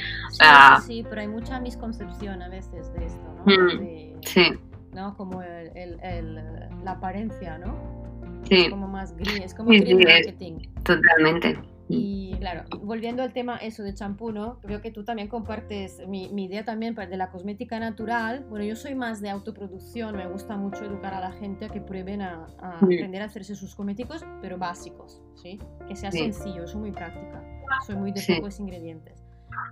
sí, 0.87 1.05
pero 1.09 1.21
hay 1.21 1.29
mucha 1.29 1.61
misconcepción 1.61 2.43
a 2.43 2.49
veces 2.49 2.93
de 2.95 3.07
esto, 3.07 3.35
¿no? 3.47 3.53
Mm, 3.53 4.21
sí. 4.23 4.59
¿no? 4.93 5.17
Como 5.17 5.43
la 5.43 6.91
apariencia, 6.93 7.59
¿no? 7.59 8.01
Sí. 8.49 8.63
Es 8.63 8.71
como 8.71 8.89
más 8.89 9.17
gris, 9.17 9.41
es 9.45 9.55
como 9.55 9.71
green 9.71 9.99
marketing. 9.99 10.59
Totalmente. 10.83 11.59
Y 11.93 12.37
claro, 12.39 12.65
volviendo 12.83 13.23
al 13.23 13.33
tema 13.33 13.57
eso 13.57 13.83
de 13.83 13.95
champú, 13.95 14.33
¿no? 14.33 14.61
Creo 14.61 14.81
que 14.81 14.91
tú 14.91 15.05
también 15.05 15.29
compartes 15.29 16.07
mi, 16.07 16.29
mi, 16.29 16.45
idea 16.45 16.65
también 16.65 16.95
de 16.95 17.17
la 17.17 17.31
cosmética 17.31 17.79
natural. 17.81 18.47
Bueno, 18.49 18.65
yo 18.65 18.77
soy 18.77 18.95
más 18.95 19.21
de 19.21 19.31
autoproducción, 19.31 20.17
me 20.17 20.27
gusta 20.29 20.57
mucho 20.57 20.85
educar 20.85 21.15
a 21.15 21.21
la 21.21 21.33
gente 21.33 21.67
a 21.67 21.69
que 21.69 21.81
prueben 21.81 22.23
a, 22.23 22.47
aprender 22.61 23.23
a 23.23 23.27
hacerse 23.27 23.55
sus 23.55 23.75
cosméticos, 23.75 24.25
pero 24.41 24.59
básicos, 24.59 25.21
¿sí? 25.35 25.59
Que 25.89 25.97
sea 25.97 26.13
sencillo, 26.13 26.67
soy 26.67 26.81
muy 26.81 26.93
práctica, 26.93 27.43
soy 27.87 27.97
muy 27.97 28.13
de 28.13 28.23
pocos 28.37 28.61
ingredientes. 28.61 29.25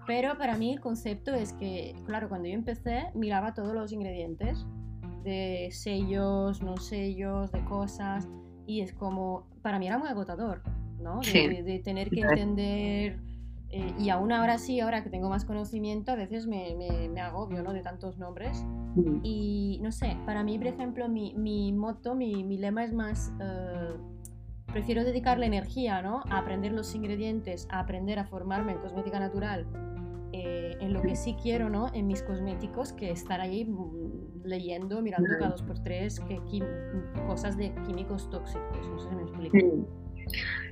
Pero 0.07 0.37
para 0.37 0.57
mí 0.57 0.73
el 0.73 0.81
concepto 0.81 1.35
es 1.35 1.53
que, 1.53 1.95
claro, 2.07 2.29
cuando 2.29 2.49
yo 2.49 2.55
empecé 2.55 3.11
miraba 3.15 3.55
todos 3.55 3.75
los 3.75 3.93
ingredientes 3.93 4.67
de 5.23 5.69
sellos, 5.71 6.63
no 6.63 6.77
sellos, 6.79 7.53
de 7.53 7.65
cosas, 7.65 8.29
y 8.67 8.81
es 8.81 8.93
como, 8.93 9.47
para 9.63 9.79
mí 9.79 9.87
era 9.87 9.99
muy 9.99 10.09
agotador 10.09 10.63
¿no? 11.01 11.21
De, 11.21 11.81
tener 11.85 12.11
que 12.11 12.21
entender. 12.21 13.19
Eh, 13.71 13.93
y 13.99 14.09
aún 14.09 14.33
ahora 14.33 14.57
sí, 14.57 14.81
ahora 14.81 15.03
que 15.03 15.11
tengo 15.11 15.29
más 15.29 15.45
conocimiento, 15.45 16.13
a 16.13 16.15
veces 16.15 16.47
me, 16.47 16.75
me, 17.13 17.21
agobio, 17.21 17.63
¿no? 17.63 17.73
De 17.73 17.83
tantos 17.83 18.19
nombres. 18.19 18.65
Mm. 18.95 19.21
Y 19.23 19.79
no 19.83 19.93
sé, 19.93 20.17
para 20.25 20.43
mí, 20.43 20.57
por 20.59 20.69
ejemplo, 20.69 21.09
mi, 21.09 21.35
mi 21.35 21.73
moto, 21.73 22.15
mi, 22.15 22.45
mi, 22.45 22.57
lema 22.57 22.85
es 22.85 22.93
más. 22.93 23.33
Eh, 23.41 23.97
prefiero 24.73 25.05
dedicarle 25.05 25.47
energía, 25.47 26.01
¿no? 26.03 26.23
A 26.31 26.39
aprender 26.39 26.73
los 26.73 26.95
ingredientes, 26.95 27.67
a 27.71 27.81
aprender 27.81 28.19
a 28.19 28.25
formarme 28.25 28.73
en 28.73 28.79
cosmética 28.79 29.21
natural, 29.21 29.67
eh, 30.33 30.77
en 30.81 30.93
lo 30.93 31.03
que 31.03 31.17
sí 31.17 31.37
quiero, 31.43 31.69
¿no? 31.69 31.93
En 31.93 32.07
mis 32.07 32.23
cosméticos, 32.23 32.93
que 32.93 33.11
estar 33.11 33.41
ahí 33.41 33.65
mm, 33.65 34.45
leyendo, 34.45 35.03
mirando 35.03 35.29
cada 35.39 35.51
dos 35.51 35.63
por 35.63 35.79
tres 35.81 36.21
que, 36.21 36.41
cosas 37.27 37.57
de 37.57 37.75
químicos 37.87 38.31
tóxicos. 38.31 38.89
No 38.89 38.99
sé 38.99 39.09
si 39.09 39.15
me 39.15 39.23
explico. 39.23 39.57
Mm. 39.57 40.08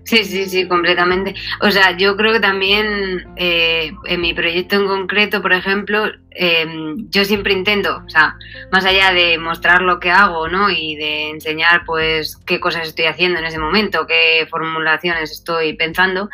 Sí, 0.07 0.23
sí, 0.23 0.47
sí, 0.49 0.69
completamente. 0.69 1.35
O 1.61 1.71
sea, 1.73 1.97
yo 1.97 2.17
creo 2.17 2.33
que 2.33 2.39
también 2.39 3.27
eh, 3.35 3.93
en 4.05 4.21
mi 4.21 4.33
proyecto 4.35 4.77
en 4.77 4.87
concreto, 4.87 5.43
por 5.43 5.53
ejemplo, 5.53 6.05
em, 6.31 7.11
yo 7.11 7.25
siempre 7.25 7.53
intento, 7.53 8.03
o 8.07 8.09
sea, 8.09 8.37
más 8.71 8.85
allá 8.85 9.13
de 9.13 9.37
mostrar 9.37 9.83
lo 9.83 9.99
que 9.99 10.13
hago, 10.13 10.47
¿no? 10.47 10.71
Y 10.71 10.95
de 10.95 11.31
enseñar, 11.31 11.83
pues, 11.85 12.37
qué 12.47 12.61
cosas 12.61 12.87
estoy 12.87 13.07
haciendo 13.07 13.41
en 13.41 13.47
ese 13.47 13.59
momento, 13.59 14.07
qué 14.07 14.47
formulaciones 14.49 15.33
estoy 15.33 15.73
pensando, 15.73 16.29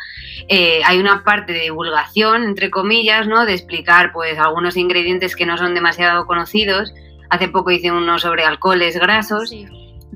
eh, 0.49 0.81
hay 0.85 0.99
una 0.99 1.23
parte 1.23 1.51
de 1.53 1.61
divulgación, 1.61 2.43
entre 2.43 2.69
comillas, 2.69 3.27
¿no? 3.27 3.43
De 3.47 3.53
explicar, 3.53 4.11
pues, 4.13 4.37
algunos 4.37 4.77
ingredientes 4.77 5.35
que 5.35 5.47
no 5.47 5.57
son 5.57 5.73
demasiado 5.73 6.27
conocidos. 6.27 6.93
Hace 7.31 7.47
poco 7.47 7.71
hice 7.71 7.91
uno 7.91 8.19
sobre 8.19 8.43
alcoholes 8.43 8.99
grasos, 8.99 9.51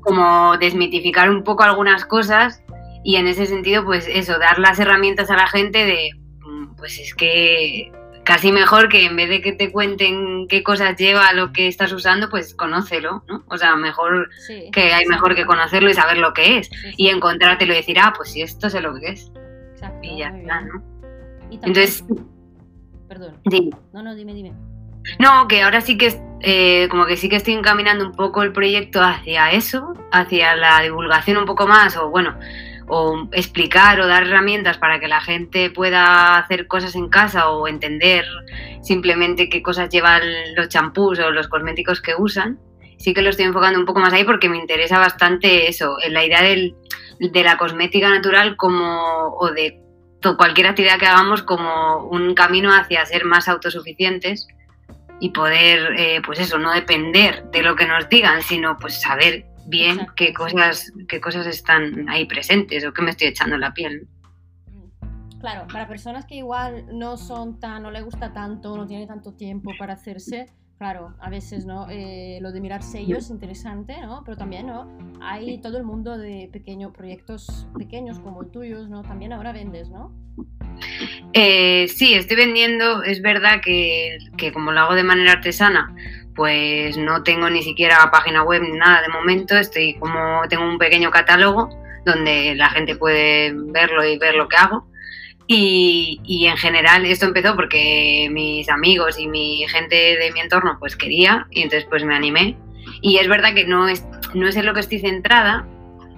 como 0.02 0.56
desmitificar 0.58 1.28
un 1.28 1.42
poco 1.42 1.64
algunas 1.64 2.04
cosas 2.04 2.62
y 3.04 3.16
en 3.16 3.26
ese 3.26 3.46
sentido, 3.46 3.84
pues 3.84 4.06
eso, 4.08 4.38
dar 4.38 4.58
las 4.58 4.78
herramientas 4.78 5.30
a 5.30 5.36
la 5.36 5.46
gente 5.46 5.84
de, 5.84 6.10
mm, 6.40 6.76
pues 6.76 6.98
es 6.98 7.14
que 7.14 7.92
casi 8.24 8.52
mejor 8.52 8.90
que 8.90 9.06
en 9.06 9.16
vez 9.16 9.30
de 9.30 9.40
que 9.40 9.52
te 9.52 9.72
cuenten 9.72 10.48
qué 10.48 10.62
cosas 10.62 10.96
lleva 10.96 11.32
lo 11.32 11.50
que 11.52 11.66
estás 11.66 11.92
usando, 11.92 12.28
pues 12.28 12.54
conócelo, 12.54 13.24
¿no? 13.26 13.42
O 13.48 13.56
sea, 13.56 13.74
mejor 13.76 14.28
que 14.70 14.92
hay 14.92 15.06
mejor 15.06 15.34
que 15.34 15.46
conocerlo 15.46 15.88
y 15.88 15.94
saber 15.94 16.18
lo 16.18 16.34
que 16.34 16.58
es. 16.58 16.70
y 16.98 17.08
encontrártelo 17.08 17.72
y 17.72 17.76
decir, 17.76 17.98
ah, 17.98 18.12
pues 18.14 18.30
sí, 18.30 18.42
esto 18.42 18.68
sé 18.68 18.82
lo 18.82 18.94
que 18.94 19.12
es. 19.12 19.32
Exacto, 19.72 20.00
y 20.02 20.18
ya 20.18 20.28
está, 20.28 20.60
¿no? 20.60 20.82
Entonces... 21.50 22.04
Perdón. 23.08 23.40
No, 23.94 24.02
no, 24.02 24.14
dime, 24.14 24.34
dime. 24.34 24.52
No, 25.18 25.48
que 25.48 25.62
ahora 25.62 25.80
sí 25.80 25.96
que 25.96 26.20
eh, 26.40 26.88
como 26.90 27.06
que 27.06 27.16
sí 27.16 27.28
que 27.28 27.36
estoy 27.36 27.54
encaminando 27.54 28.04
un 28.04 28.12
poco 28.12 28.42
el 28.42 28.52
proyecto 28.52 29.02
hacia 29.02 29.50
eso, 29.52 29.94
hacia 30.12 30.54
la 30.54 30.80
divulgación 30.82 31.38
un 31.38 31.46
poco 31.46 31.66
más, 31.66 31.96
o 31.96 32.10
bueno, 32.10 32.38
o 32.88 33.28
explicar 33.32 34.00
o 34.00 34.06
dar 34.06 34.24
herramientas 34.24 34.78
para 34.78 34.98
que 34.98 35.08
la 35.08 35.20
gente 35.20 35.70
pueda 35.70 36.38
hacer 36.38 36.66
cosas 36.66 36.94
en 36.94 37.08
casa 37.08 37.50
o 37.50 37.68
entender 37.68 38.24
simplemente 38.82 39.48
qué 39.48 39.62
cosas 39.62 39.90
llevan 39.90 40.22
los 40.56 40.68
champús 40.68 41.18
o 41.18 41.30
los 41.30 41.48
cosméticos 41.48 42.00
que 42.00 42.14
usan. 42.18 42.58
Sí 42.98 43.14
que 43.14 43.22
lo 43.22 43.30
estoy 43.30 43.44
enfocando 43.46 43.78
un 43.78 43.86
poco 43.86 44.00
más 44.00 44.12
ahí 44.12 44.24
porque 44.24 44.48
me 44.48 44.58
interesa 44.58 44.98
bastante 44.98 45.68
eso, 45.68 45.96
la 46.08 46.24
idea 46.24 46.42
de 46.42 47.44
la 47.44 47.56
cosmética 47.56 48.08
natural 48.08 48.56
como 48.56 49.36
o 49.38 49.52
de 49.52 49.80
cualquier 50.36 50.66
actividad 50.66 50.98
que 50.98 51.06
hagamos 51.06 51.42
como 51.42 52.08
un 52.08 52.34
camino 52.34 52.74
hacia 52.74 53.06
ser 53.06 53.24
más 53.24 53.48
autosuficientes 53.48 54.48
y 55.20 55.30
poder, 55.30 55.94
eh, 55.96 56.22
pues 56.24 56.38
eso, 56.40 56.58
no 56.58 56.72
depender 56.72 57.44
de 57.50 57.62
lo 57.62 57.76
que 57.76 57.86
nos 57.86 58.08
digan, 58.08 58.42
sino 58.42 58.78
pues 58.78 59.00
saber 59.00 59.46
bien 59.68 60.06
qué 60.16 60.32
cosas, 60.32 60.92
qué 61.08 61.20
cosas 61.20 61.46
están 61.46 62.08
ahí 62.08 62.26
presentes 62.26 62.84
o 62.84 62.92
qué 62.92 63.02
me 63.02 63.10
estoy 63.10 63.28
echando 63.28 63.54
en 63.54 63.60
la 63.60 63.74
piel. 63.74 64.08
Mm. 64.66 65.40
Claro, 65.40 65.66
para 65.70 65.86
personas 65.86 66.24
que 66.24 66.36
igual 66.36 66.86
no 66.92 67.16
son 67.16 67.60
tan, 67.60 67.82
no 67.82 67.90
le 67.90 68.02
gusta 68.02 68.32
tanto, 68.32 68.76
no 68.76 68.86
tiene 68.86 69.06
tanto 69.06 69.32
tiempo 69.34 69.72
para 69.78 69.92
hacerse, 69.92 70.46
claro, 70.78 71.14
a 71.20 71.28
veces, 71.28 71.66
¿no? 71.66 71.88
Eh, 71.90 72.38
lo 72.40 72.50
de 72.50 72.60
mirar 72.60 72.82
sellos 72.82 73.24
es 73.24 73.30
interesante, 73.30 74.00
¿no? 74.00 74.22
Pero 74.24 74.36
también, 74.36 74.66
¿no? 74.66 74.88
Hay 75.20 75.60
todo 75.60 75.76
el 75.76 75.84
mundo 75.84 76.16
de 76.16 76.48
pequeños 76.52 76.92
proyectos 76.92 77.68
pequeños 77.76 78.18
como 78.20 78.42
el 78.42 78.50
tuyo, 78.50 78.88
¿no? 78.88 79.02
También 79.02 79.32
ahora 79.32 79.52
vendes, 79.52 79.90
¿no? 79.90 80.12
Eh, 81.32 81.88
sí, 81.88 82.14
estoy 82.14 82.36
vendiendo, 82.36 83.02
es 83.02 83.20
verdad 83.20 83.60
que, 83.62 84.18
que 84.36 84.52
como 84.52 84.72
lo 84.72 84.80
hago 84.80 84.94
de 84.94 85.02
manera 85.02 85.32
artesana, 85.32 85.94
pues 86.38 86.96
no 86.96 87.24
tengo 87.24 87.50
ni 87.50 87.64
siquiera 87.64 88.08
página 88.12 88.44
web 88.44 88.62
ni 88.62 88.78
nada 88.78 89.02
de 89.02 89.08
momento, 89.08 89.56
estoy 89.56 89.94
como 89.94 90.42
tengo 90.48 90.64
un 90.64 90.78
pequeño 90.78 91.10
catálogo 91.10 91.68
donde 92.06 92.54
la 92.54 92.70
gente 92.70 92.94
puede 92.94 93.52
verlo 93.52 94.04
y 94.04 94.16
ver 94.18 94.36
lo 94.36 94.48
que 94.48 94.56
hago. 94.56 94.86
Y, 95.48 96.46
en 96.46 96.56
general 96.56 97.04
esto 97.06 97.26
empezó 97.26 97.56
porque 97.56 98.28
mis 98.30 98.68
amigos 98.68 99.18
y 99.18 99.26
mi 99.26 99.66
gente 99.66 99.96
de 99.96 100.30
mi 100.32 100.40
entorno 100.40 100.76
pues 100.78 100.94
quería 100.94 101.48
y 101.50 101.62
entonces 101.62 101.88
pues 101.90 102.04
me 102.04 102.14
animé. 102.14 102.56
Y 103.02 103.16
es 103.18 103.28
verdad 103.28 103.52
que 103.52 103.66
no 103.66 103.88
es, 103.88 104.06
no 104.32 104.46
es 104.46 104.54
en 104.54 104.64
lo 104.64 104.74
que 104.74 104.80
estoy 104.80 105.00
centrada, 105.00 105.66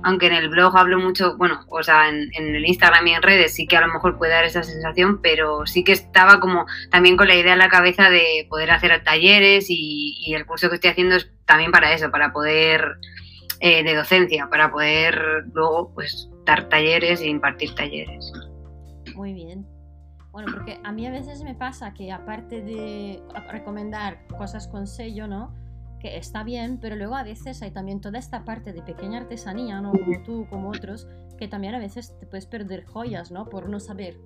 aunque 0.03 0.27
en 0.27 0.35
el 0.35 0.49
blog 0.49 0.77
hablo 0.77 0.99
mucho, 0.99 1.37
bueno, 1.37 1.65
o 1.69 1.83
sea, 1.83 2.09
en, 2.09 2.31
el 2.37 2.67
Instagram 2.67 3.07
y 3.07 3.15
en 3.15 3.23
redes 3.23 3.55
sí 3.55 3.67
que 3.67 3.77
a 3.77 3.81
lo 3.81 3.93
mejor 3.93 4.19
puede 4.19 4.33
dar 4.33 4.45
esa 4.45 4.63
sensación, 4.63 5.21
pero 5.23 5.67
sí 5.67 5.85
que 5.85 5.93
estaba 5.93 6.41
como 6.41 6.67
también 6.91 7.17
con 7.17 7.29
la 7.29 7.35
idea 7.35 7.53
en 7.53 7.59
la 7.59 7.69
cabeza 7.69 8.11
de 8.11 8.47
poder 8.49 8.71
hacer 8.71 9.03
talleres 9.05 9.67
y, 9.69 10.35
el 10.35 10.47
curso 10.47 10.69
que 10.69 10.77
estoy 10.77 10.91
haciendo 10.91 11.17
es 11.17 11.31
también 11.45 11.73
para 11.73 11.93
eso, 11.93 12.11
para 12.11 12.33
poder, 12.33 12.85
eh, 13.61 13.83
de 13.83 13.95
docencia, 13.95 14.49
para 14.49 14.71
poder 14.71 15.45
luego 15.53 15.93
pues 15.93 16.31
dar 16.47 16.69
talleres 16.69 17.21
e 17.21 17.29
impartir 17.29 17.75
talleres. 17.75 18.33
Muy 19.15 19.33
bien. 19.33 19.67
Bueno, 20.31 20.53
porque 20.53 20.79
a 20.85 20.93
mí 20.93 21.07
a 21.07 21.11
veces 21.11 21.43
me 21.43 21.55
pasa 21.55 21.93
que 21.93 22.13
aparte 22.13 22.63
de 22.63 23.21
recomendar 23.51 24.27
cosas 24.29 24.69
con 24.69 24.87
sello, 24.87 25.27
¿no? 25.27 25.53
Que 26.01 26.17
está 26.17 26.43
bien, 26.43 26.79
pero 26.81 26.97
luego 26.97 27.15
a 27.15 27.23
veces 27.23 27.63
hay 27.63 27.71
también 27.71 28.01
toda 28.01 28.19
esta 28.19 28.45
parte 28.45 28.73
de 28.73 28.83
pequeña 28.83 29.19
artesanía, 29.19 29.81
¿no? 29.81 29.93
Como 29.93 30.23
tú, 30.25 30.47
como 30.49 30.71
otros, 30.71 31.07
que 31.39 31.47
también 31.47 31.75
a 31.75 31.79
veces 31.79 32.19
te 32.19 32.27
puedes 32.27 32.47
perder 32.47 32.85
joyas, 32.85 33.31
¿no? 33.31 33.49
Por 33.49 33.69
no 33.69 33.81
saber, 33.81 34.19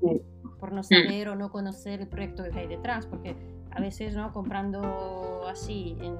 por 0.59 0.73
no 0.73 0.83
saber 0.83 1.29
o 1.29 1.35
no 1.35 1.51
conocer 1.51 2.01
el 2.01 2.09
proyecto 2.09 2.45
que 2.45 2.59
hay 2.59 2.69
detrás, 2.69 3.07
porque 3.07 3.37
a 3.71 3.81
veces, 3.81 4.15
¿no? 4.17 4.33
Comprando 4.33 5.47
así 5.49 5.97
en, 6.01 6.17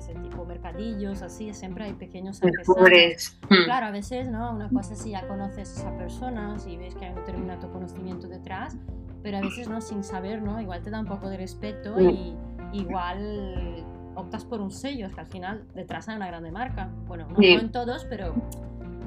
sé, 0.00 0.14
tipo 0.14 0.44
mercadillos, 0.44 1.22
así, 1.22 1.52
siempre 1.54 1.84
hay 1.84 1.92
pequeños 1.92 2.42
artesanos. 2.42 3.38
Mm. 3.48 3.64
Claro, 3.64 3.86
a 3.86 3.90
veces, 3.90 4.28
¿no? 4.28 4.52
Una 4.52 4.68
cosa 4.68 4.94
si 4.94 5.10
ya 5.10 5.26
conoces 5.26 5.76
a 5.76 5.80
esa 5.80 5.96
persona, 5.96 6.58
si 6.58 6.76
ves 6.76 6.94
que 6.94 7.04
hay 7.04 7.10
un 7.10 7.16
determinado 7.16 7.70
conocimiento 7.70 8.26
detrás, 8.26 8.76
pero 9.22 9.38
a 9.38 9.40
veces, 9.40 9.68
¿no? 9.68 9.80
Sin 9.80 10.02
saber, 10.02 10.42
¿no? 10.42 10.60
Igual 10.60 10.82
te 10.82 10.90
da 10.90 11.00
un 11.00 11.06
poco 11.06 11.28
de 11.28 11.36
respeto 11.36 12.00
y 12.00 12.34
igual 12.72 13.84
optas 14.14 14.44
por 14.44 14.60
un 14.60 14.70
sello, 14.70 15.06
es 15.06 15.14
que 15.14 15.20
al 15.20 15.26
final 15.26 15.64
detrás 15.74 16.08
hay 16.08 16.16
una 16.16 16.26
grande 16.26 16.50
marca. 16.50 16.88
Bueno, 17.06 17.28
no, 17.28 17.42
en 17.42 17.72
todos, 17.72 18.04
pero 18.04 18.34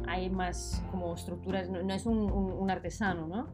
hay 0.08 0.30
más 0.30 0.84
como 0.92 1.14
estructuras, 1.14 1.70
no, 1.70 1.94
es 1.94 2.06
un, 2.06 2.70
artesano, 2.70 3.28
¿no? 3.28 3.48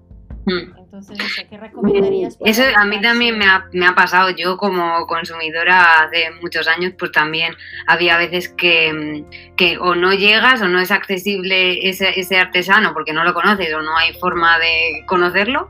Hmm. 0.46 0.78
Entonces, 0.78 1.18
¿qué 1.50 1.58
recomendarías? 1.58 2.38
Eso 2.44 2.64
a 2.76 2.86
mí 2.86 3.02
también 3.02 3.38
me 3.38 3.46
ha, 3.46 3.68
me 3.74 3.86
ha, 3.86 3.94
pasado. 3.94 4.30
Yo 4.30 4.58
como 4.58 5.06
consumidora 5.06 6.10
de 6.12 6.32
muchos 6.42 6.68
años, 6.68 6.94
pues 6.98 7.12
también 7.12 7.54
había 7.88 8.18
veces 8.18 8.50
que, 8.50 9.26
que 9.58 9.78
o 9.78 9.96
no 9.96 10.14
llegas 10.14 10.62
o 10.62 10.68
no 10.68 10.80
es 10.80 10.92
accesible 10.92 11.88
ese, 11.90 12.20
ese, 12.20 12.38
artesano 12.38 12.94
porque 12.94 13.14
no 13.14 13.24
lo 13.24 13.34
conoces 13.34 13.74
o 13.74 13.82
no 13.82 13.98
hay 13.98 14.14
forma 14.14 14.58
de 14.60 15.04
conocerlo. 15.06 15.70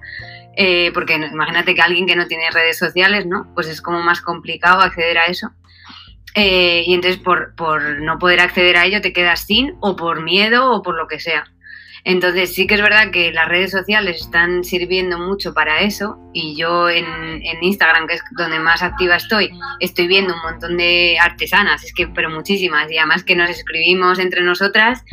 Eh, 0.56 0.92
porque 0.94 1.14
imagínate 1.14 1.74
que 1.74 1.82
alguien 1.82 2.06
que 2.06 2.16
no 2.16 2.28
tiene 2.28 2.52
redes 2.52 2.78
sociales, 2.78 3.26
¿no? 3.26 3.50
Pues 3.56 3.68
es 3.68 3.82
como 3.82 4.02
más 4.02 4.22
complicado 4.22 4.82
acceder 4.82 5.18
a 5.18 5.26
eso. 5.26 5.52
Eh, 6.36 6.84
y 6.86 6.94
entonces 6.94 7.20
por, 7.20 7.56
por, 7.56 8.02
no 8.02 8.20
poder 8.20 8.40
acceder 8.40 8.78
a 8.78 8.86
ello 8.86 9.02
te 9.02 9.14
quedas 9.14 9.46
sin 9.46 9.76
o 9.80 9.96
por 9.96 10.22
miedo 10.22 10.72
o 10.72 10.82
por 10.82 10.96
lo 10.96 11.08
que 11.08 11.20
sea. 11.20 11.46
Entonces 12.06 12.54
sí 12.54 12.66
que 12.66 12.76
es 12.76 12.82
verdad 12.82 13.12
que 13.12 13.32
las 13.32 13.48
redes 13.48 13.72
sociales 13.72 14.22
están 14.22 14.64
sirviendo 14.64 15.18
mucho 15.18 15.54
para 15.54 15.82
eso 15.82 16.18
y 16.34 16.56
yo 16.56 16.90
en, 16.90 17.06
en, 17.06 17.64
Instagram, 17.64 18.08
que 18.08 18.16
es 18.16 18.24
donde 18.38 18.60
más 18.60 18.82
activa 18.82 19.18
estoy, 19.18 19.52
estoy 19.80 20.08
viendo 20.08 20.34
un 20.34 20.42
montón 20.42 20.78
de 20.78 21.18
artesanas, 21.20 21.84
es 21.84 21.94
que 21.94 22.08
pero 22.08 22.30
muchísimas 22.30 22.90
y 22.90 22.98
además 22.98 23.24
que 23.24 23.36
nos 23.36 23.50
escribimos 23.50 24.18
entre 24.20 24.44
nosotras 24.44 25.04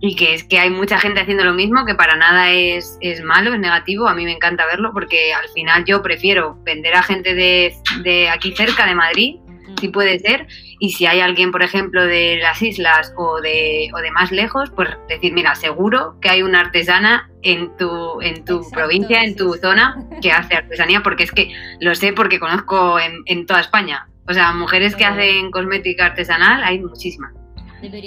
y 0.00 0.14
que 0.14 0.34
es 0.34 0.44
que 0.44 0.60
hay 0.60 0.70
mucha 0.70 1.00
gente 1.00 1.20
haciendo 1.20 1.44
lo 1.44 1.54
mismo, 1.54 1.84
que 1.84 1.96
para 1.96 2.16
nada 2.16 2.52
es, 2.52 2.96
es 3.00 3.20
malo, 3.22 3.52
es 3.52 3.58
negativo, 3.58 4.06
a 4.06 4.14
mí 4.14 4.24
me 4.24 4.32
encanta 4.32 4.64
verlo 4.66 4.92
porque 4.92 5.32
al 5.34 5.48
final 5.48 5.84
yo 5.86 6.02
prefiero 6.02 6.56
vender 6.62 6.94
a 6.94 7.02
gente 7.02 7.34
de, 7.34 7.74
de 8.04 8.30
aquí 8.30 8.54
cerca 8.54 8.86
de 8.86 8.94
Madrid 8.94 9.36
si 9.80 9.88
puede 9.88 10.18
ser. 10.18 10.46
Y 10.78 10.92
si 10.92 11.06
hay 11.06 11.20
alguien, 11.20 11.50
por 11.50 11.62
ejemplo, 11.62 12.04
de 12.04 12.38
las 12.40 12.62
islas 12.62 13.12
o 13.16 13.40
de, 13.40 13.90
o 13.94 13.98
de 13.98 14.10
más 14.10 14.30
lejos, 14.30 14.70
pues 14.74 14.90
decir, 15.08 15.32
mira, 15.32 15.54
seguro 15.54 16.16
que 16.20 16.28
hay 16.28 16.42
una 16.42 16.60
artesana 16.60 17.30
en 17.42 17.76
tu, 17.76 18.20
en 18.20 18.44
tu 18.44 18.68
provincia, 18.70 19.22
en 19.24 19.36
tu 19.36 19.54
zona, 19.54 19.96
que 20.22 20.32
hace 20.32 20.56
artesanía, 20.56 21.02
porque 21.02 21.24
es 21.24 21.32
que 21.32 21.52
lo 21.80 21.94
sé 21.94 22.12
porque 22.12 22.38
conozco 22.38 22.98
en, 23.00 23.22
en 23.26 23.46
toda 23.46 23.60
España. 23.60 24.08
O 24.28 24.34
sea, 24.34 24.52
mujeres 24.52 24.94
que 24.94 25.06
hacen 25.06 25.50
cosmética 25.50 26.06
artesanal 26.06 26.62
hay 26.62 26.80
muchísimas 26.80 27.32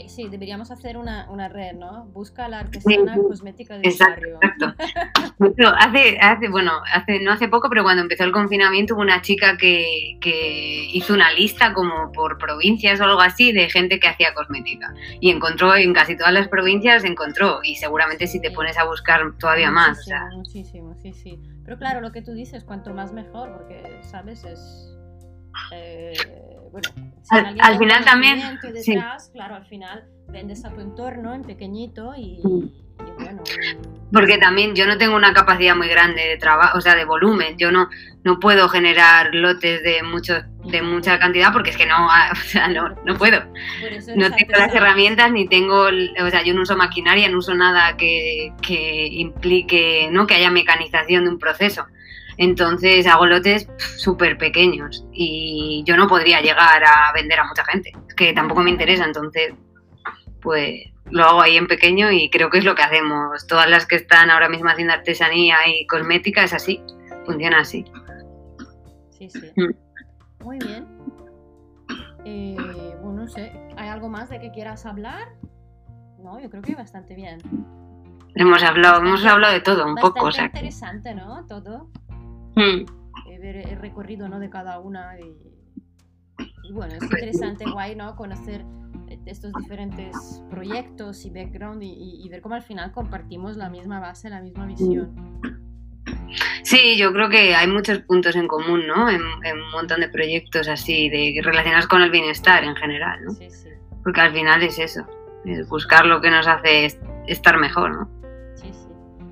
sí, 0.08 0.28
deberíamos 0.30 0.72
hacer 0.72 0.98
una, 0.98 1.30
una, 1.30 1.48
red, 1.48 1.74
¿no? 1.74 2.06
Busca 2.06 2.48
la 2.48 2.60
artesana 2.60 3.16
cosmética 3.16 3.78
del 3.78 3.94
barrio. 4.00 4.40
Exacto. 4.42 5.74
hace, 5.78 6.18
hace, 6.20 6.50
bueno, 6.50 6.72
hace, 6.94 7.20
no 7.20 7.32
hace 7.32 7.48
poco, 7.48 7.70
pero 7.70 7.84
cuando 7.84 8.02
empezó 8.02 8.24
el 8.24 8.32
confinamiento 8.32 8.94
hubo 8.94 9.02
una 9.02 9.22
chica 9.22 9.58
que, 9.58 10.18
que 10.22 10.90
hizo 10.94 11.14
una 11.14 11.32
lista 11.32 11.74
como 11.74 12.12
por 12.12 12.38
provincias 12.38 13.00
o 13.00 13.04
algo 13.06 13.22
así 13.22 13.52
de 13.52 13.70
gente 13.70 14.00
que 14.00 14.08
hacía 14.08 14.34
cosmética. 14.34 14.94
Y 15.20 15.30
encontró 15.30 15.76
en 15.76 15.94
casi 15.94 16.16
todas 16.16 16.34
las 16.34 16.48
provincias, 16.48 17.04
encontró. 17.04 17.60
Y 17.64 17.76
seguramente 17.76 18.28
si 18.28 18.42
te 18.42 18.52
pones 18.52 18.78
a 18.78 18.86
buscar 18.86 19.22
todavía 19.38 19.72
más. 19.72 20.06
Muchísimo, 20.36 20.96
sí, 20.96 21.14
sí. 21.14 21.40
Pero 21.64 21.78
claro, 21.78 22.02
lo 22.02 22.12
que 22.12 22.22
tú 22.22 22.34
dices, 22.34 22.64
cuanto 22.64 22.94
más 22.94 23.14
mejor, 23.14 23.54
porque, 23.54 24.00
¿sabes? 24.02 24.44
Es... 24.44 24.91
Eh, 25.72 26.14
bueno, 26.72 26.90
al, 27.30 27.78
final 27.78 28.06
también. 28.06 28.42
Claro, 29.34 29.56
al 29.56 29.66
final 29.66 30.06
vendes 30.28 30.66
a 30.66 30.72
tu 30.72 30.82
entorno 30.82 31.34
en 31.34 31.44
pequeñito 31.44 32.14
y, 32.16 32.40
bueno. 33.18 33.44
Porque 34.12 34.38
también 34.38 34.76
yo 34.76 34.86
no 34.86 34.98
tengo 34.98 35.16
una 35.16 35.34
capacidad 35.34 35.76
muy 35.76 35.88
grande 35.88 36.22
de 36.22 36.38
trabajo, 36.38 36.78
o 36.78 36.82
sea, 36.82 36.96
de 36.96 37.06
volumen. 37.06 37.58
Yo 37.58 37.72
no, 37.72 37.90
no 38.24 38.40
puedo 38.40 38.68
generar 38.68 39.34
lotes 39.34 39.82
de 39.84 40.04
mucho, 40.04 40.42
de 40.66 40.82
mucha 40.82 41.18
cantidad 41.18 41.54
porque 41.54 41.70
es 41.70 41.78
que 41.78 41.86
no, 41.86 42.08
o 42.32 42.36
sea, 42.36 42.68
no, 42.68 42.90
no 43.06 43.16
puedo. 43.16 43.42
No 44.16 44.32
tengo 44.32 44.52
las 44.58 44.74
herramientas 44.74 45.32
ni 45.32 45.48
tengo, 45.48 45.86
o 45.86 46.30
sea, 46.30 46.44
yo 46.44 46.54
no 46.54 46.64
uso 46.64 46.76
maquinaria, 46.76 47.30
no 47.30 47.38
uso 47.38 47.54
nada 47.54 47.96
que, 47.96 48.54
que 48.62 49.08
implique, 49.08 50.10
¿no? 50.12 50.28
Que 50.28 50.36
haya 50.36 50.52
mecanización 50.52 51.24
de 51.24 51.30
un 51.30 51.40
proceso. 51.40 51.86
Entonces 52.38 53.08
hago 53.08 53.26
lotes 53.26 53.68
súper 53.98 54.38
pequeños 54.38 55.06
y 55.12 55.84
yo 55.86 55.98
no 55.98 56.08
podría 56.08 56.42
llegar 56.42 56.84
a 56.84 57.12
vender 57.14 57.40
a 57.40 57.48
mucha 57.48 57.66
gente, 57.66 57.92
que 58.16 58.34
tampoco 58.34 58.62
me 58.62 58.70
interesa, 58.70 59.06
entonces 59.06 59.54
pues 60.42 60.92
lo 61.10 61.26
hago 61.26 61.42
ahí 61.42 61.58
en 61.58 61.68
pequeño 61.68 62.12
y 62.12 62.30
creo 62.30 62.50
que 62.50 62.60
es 62.60 62.66
lo 62.66 62.76
que 62.76 62.84
hacemos. 62.84 63.46
Todas 63.48 63.70
las 63.70 63.86
que 63.86 63.96
están 63.96 64.30
ahora 64.30 64.50
mismo 64.50 64.70
haciendo 64.70 64.94
artesanía 64.94 65.58
y 65.68 65.86
cosmética 65.88 66.44
es 66.44 66.54
así, 66.54 66.82
funciona 67.26 67.60
así. 67.60 67.86
Sí, 69.12 69.30
sí. 69.30 69.52
Mm. 69.56 70.44
Muy 70.44 70.58
bien. 70.60 70.88
Eh, 72.26 72.56
bueno, 73.02 73.22
no 73.22 73.28
sé, 73.28 73.52
¿hay 73.78 73.90
algo 73.90 74.10
más 74.10 74.30
de 74.30 74.40
que 74.40 74.52
quieras 74.52 74.86
hablar? 74.86 75.28
No, 76.20 76.40
yo 76.40 76.50
creo 76.50 76.62
que 76.62 76.76
bastante 76.76 77.16
bien. 77.16 77.40
Hemos 78.36 78.64
hablado, 78.64 79.00
hemos 79.00 79.26
hablado 79.26 79.54
de 79.54 79.60
todo 79.60 79.86
un 79.86 79.96
poco. 79.96 80.28
O 80.28 80.32
sea, 80.32 80.46
interesante, 80.46 81.14
¿no? 81.14 81.46
Todo. 81.48 81.90
Eh, 82.56 82.86
ver 83.40 83.58
el 83.58 83.80
recorrido 83.80 84.28
¿no? 84.30 84.40
de 84.40 84.50
cada 84.50 84.80
una 84.80 85.20
y, 85.20 86.72
bueno, 86.72 86.94
es 86.96 87.04
interesante, 87.04 87.66
guay, 87.70 87.96
¿no? 87.96 88.16
Conocer 88.16 88.64
eh, 89.08 89.20
estos 89.26 89.52
diferentes 89.54 90.44
proyectos 90.50 91.26
y 91.26 91.30
background 91.30 91.82
y, 91.84 92.28
ver 92.30 92.42
cómo 92.42 92.56
al 92.56 92.64
final 92.64 92.92
compartimos 92.92 93.58
la 93.58 93.70
misma 93.70 94.00
base, 94.00 94.30
la 94.30 94.42
misma 94.42 94.66
visión. 94.66 95.32
Sí, 96.64 96.96
yo 96.98 97.12
creo 97.12 97.30
que 97.30 97.56
hay 97.56 97.68
muchos 97.68 98.00
puntos 98.00 98.36
en 98.36 98.48
común, 98.48 98.88
¿no? 98.88 99.10
En, 99.10 99.22
un 99.22 99.72
montón 99.72 100.00
de 100.00 100.08
proyectos 100.08 100.68
así, 100.68 101.10
de 101.10 101.42
relacionados 101.44 101.88
con 101.88 102.02
el 102.02 102.12
bienestar 102.12 102.64
en 102.64 102.76
general, 102.76 103.20
¿no? 103.26 103.32
Sí, 103.32 103.50
sí. 103.50 103.70
Porque 104.04 104.22
al 104.22 104.32
final 104.32 104.64
es 104.64 104.80
eso, 104.80 105.06
es 105.44 105.68
buscar 105.68 106.06
lo 106.06 106.22
que 106.22 106.32
nos 106.32 106.48
hace 106.48 106.88
estar 107.28 107.60
mejor, 107.60 107.92
¿no? 107.92 108.10
Sí, 108.56 108.72
sí. 108.72 108.88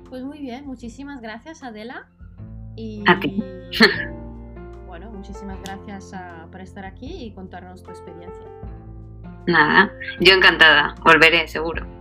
Pues 0.08 0.22
muy 0.22 0.40
bien, 0.40 0.66
muchísimas 0.66 1.20
gracias, 1.20 1.62
Adela. 1.62 2.08
Y, 2.80 3.04
bueno, 4.86 5.10
muchísimas 5.10 5.60
gracias 5.62 6.12
ah, 6.14 6.46
por 6.50 6.62
estar 6.62 6.86
aquí 6.86 7.24
y 7.26 7.32
contarnos 7.32 7.82
tu 7.82 7.90
experiencia. 7.90 8.46
Nada, 9.46 9.92
yo 10.20 10.34
encantada, 10.34 10.94
volveré 11.04 11.46
seguro. 11.46 11.99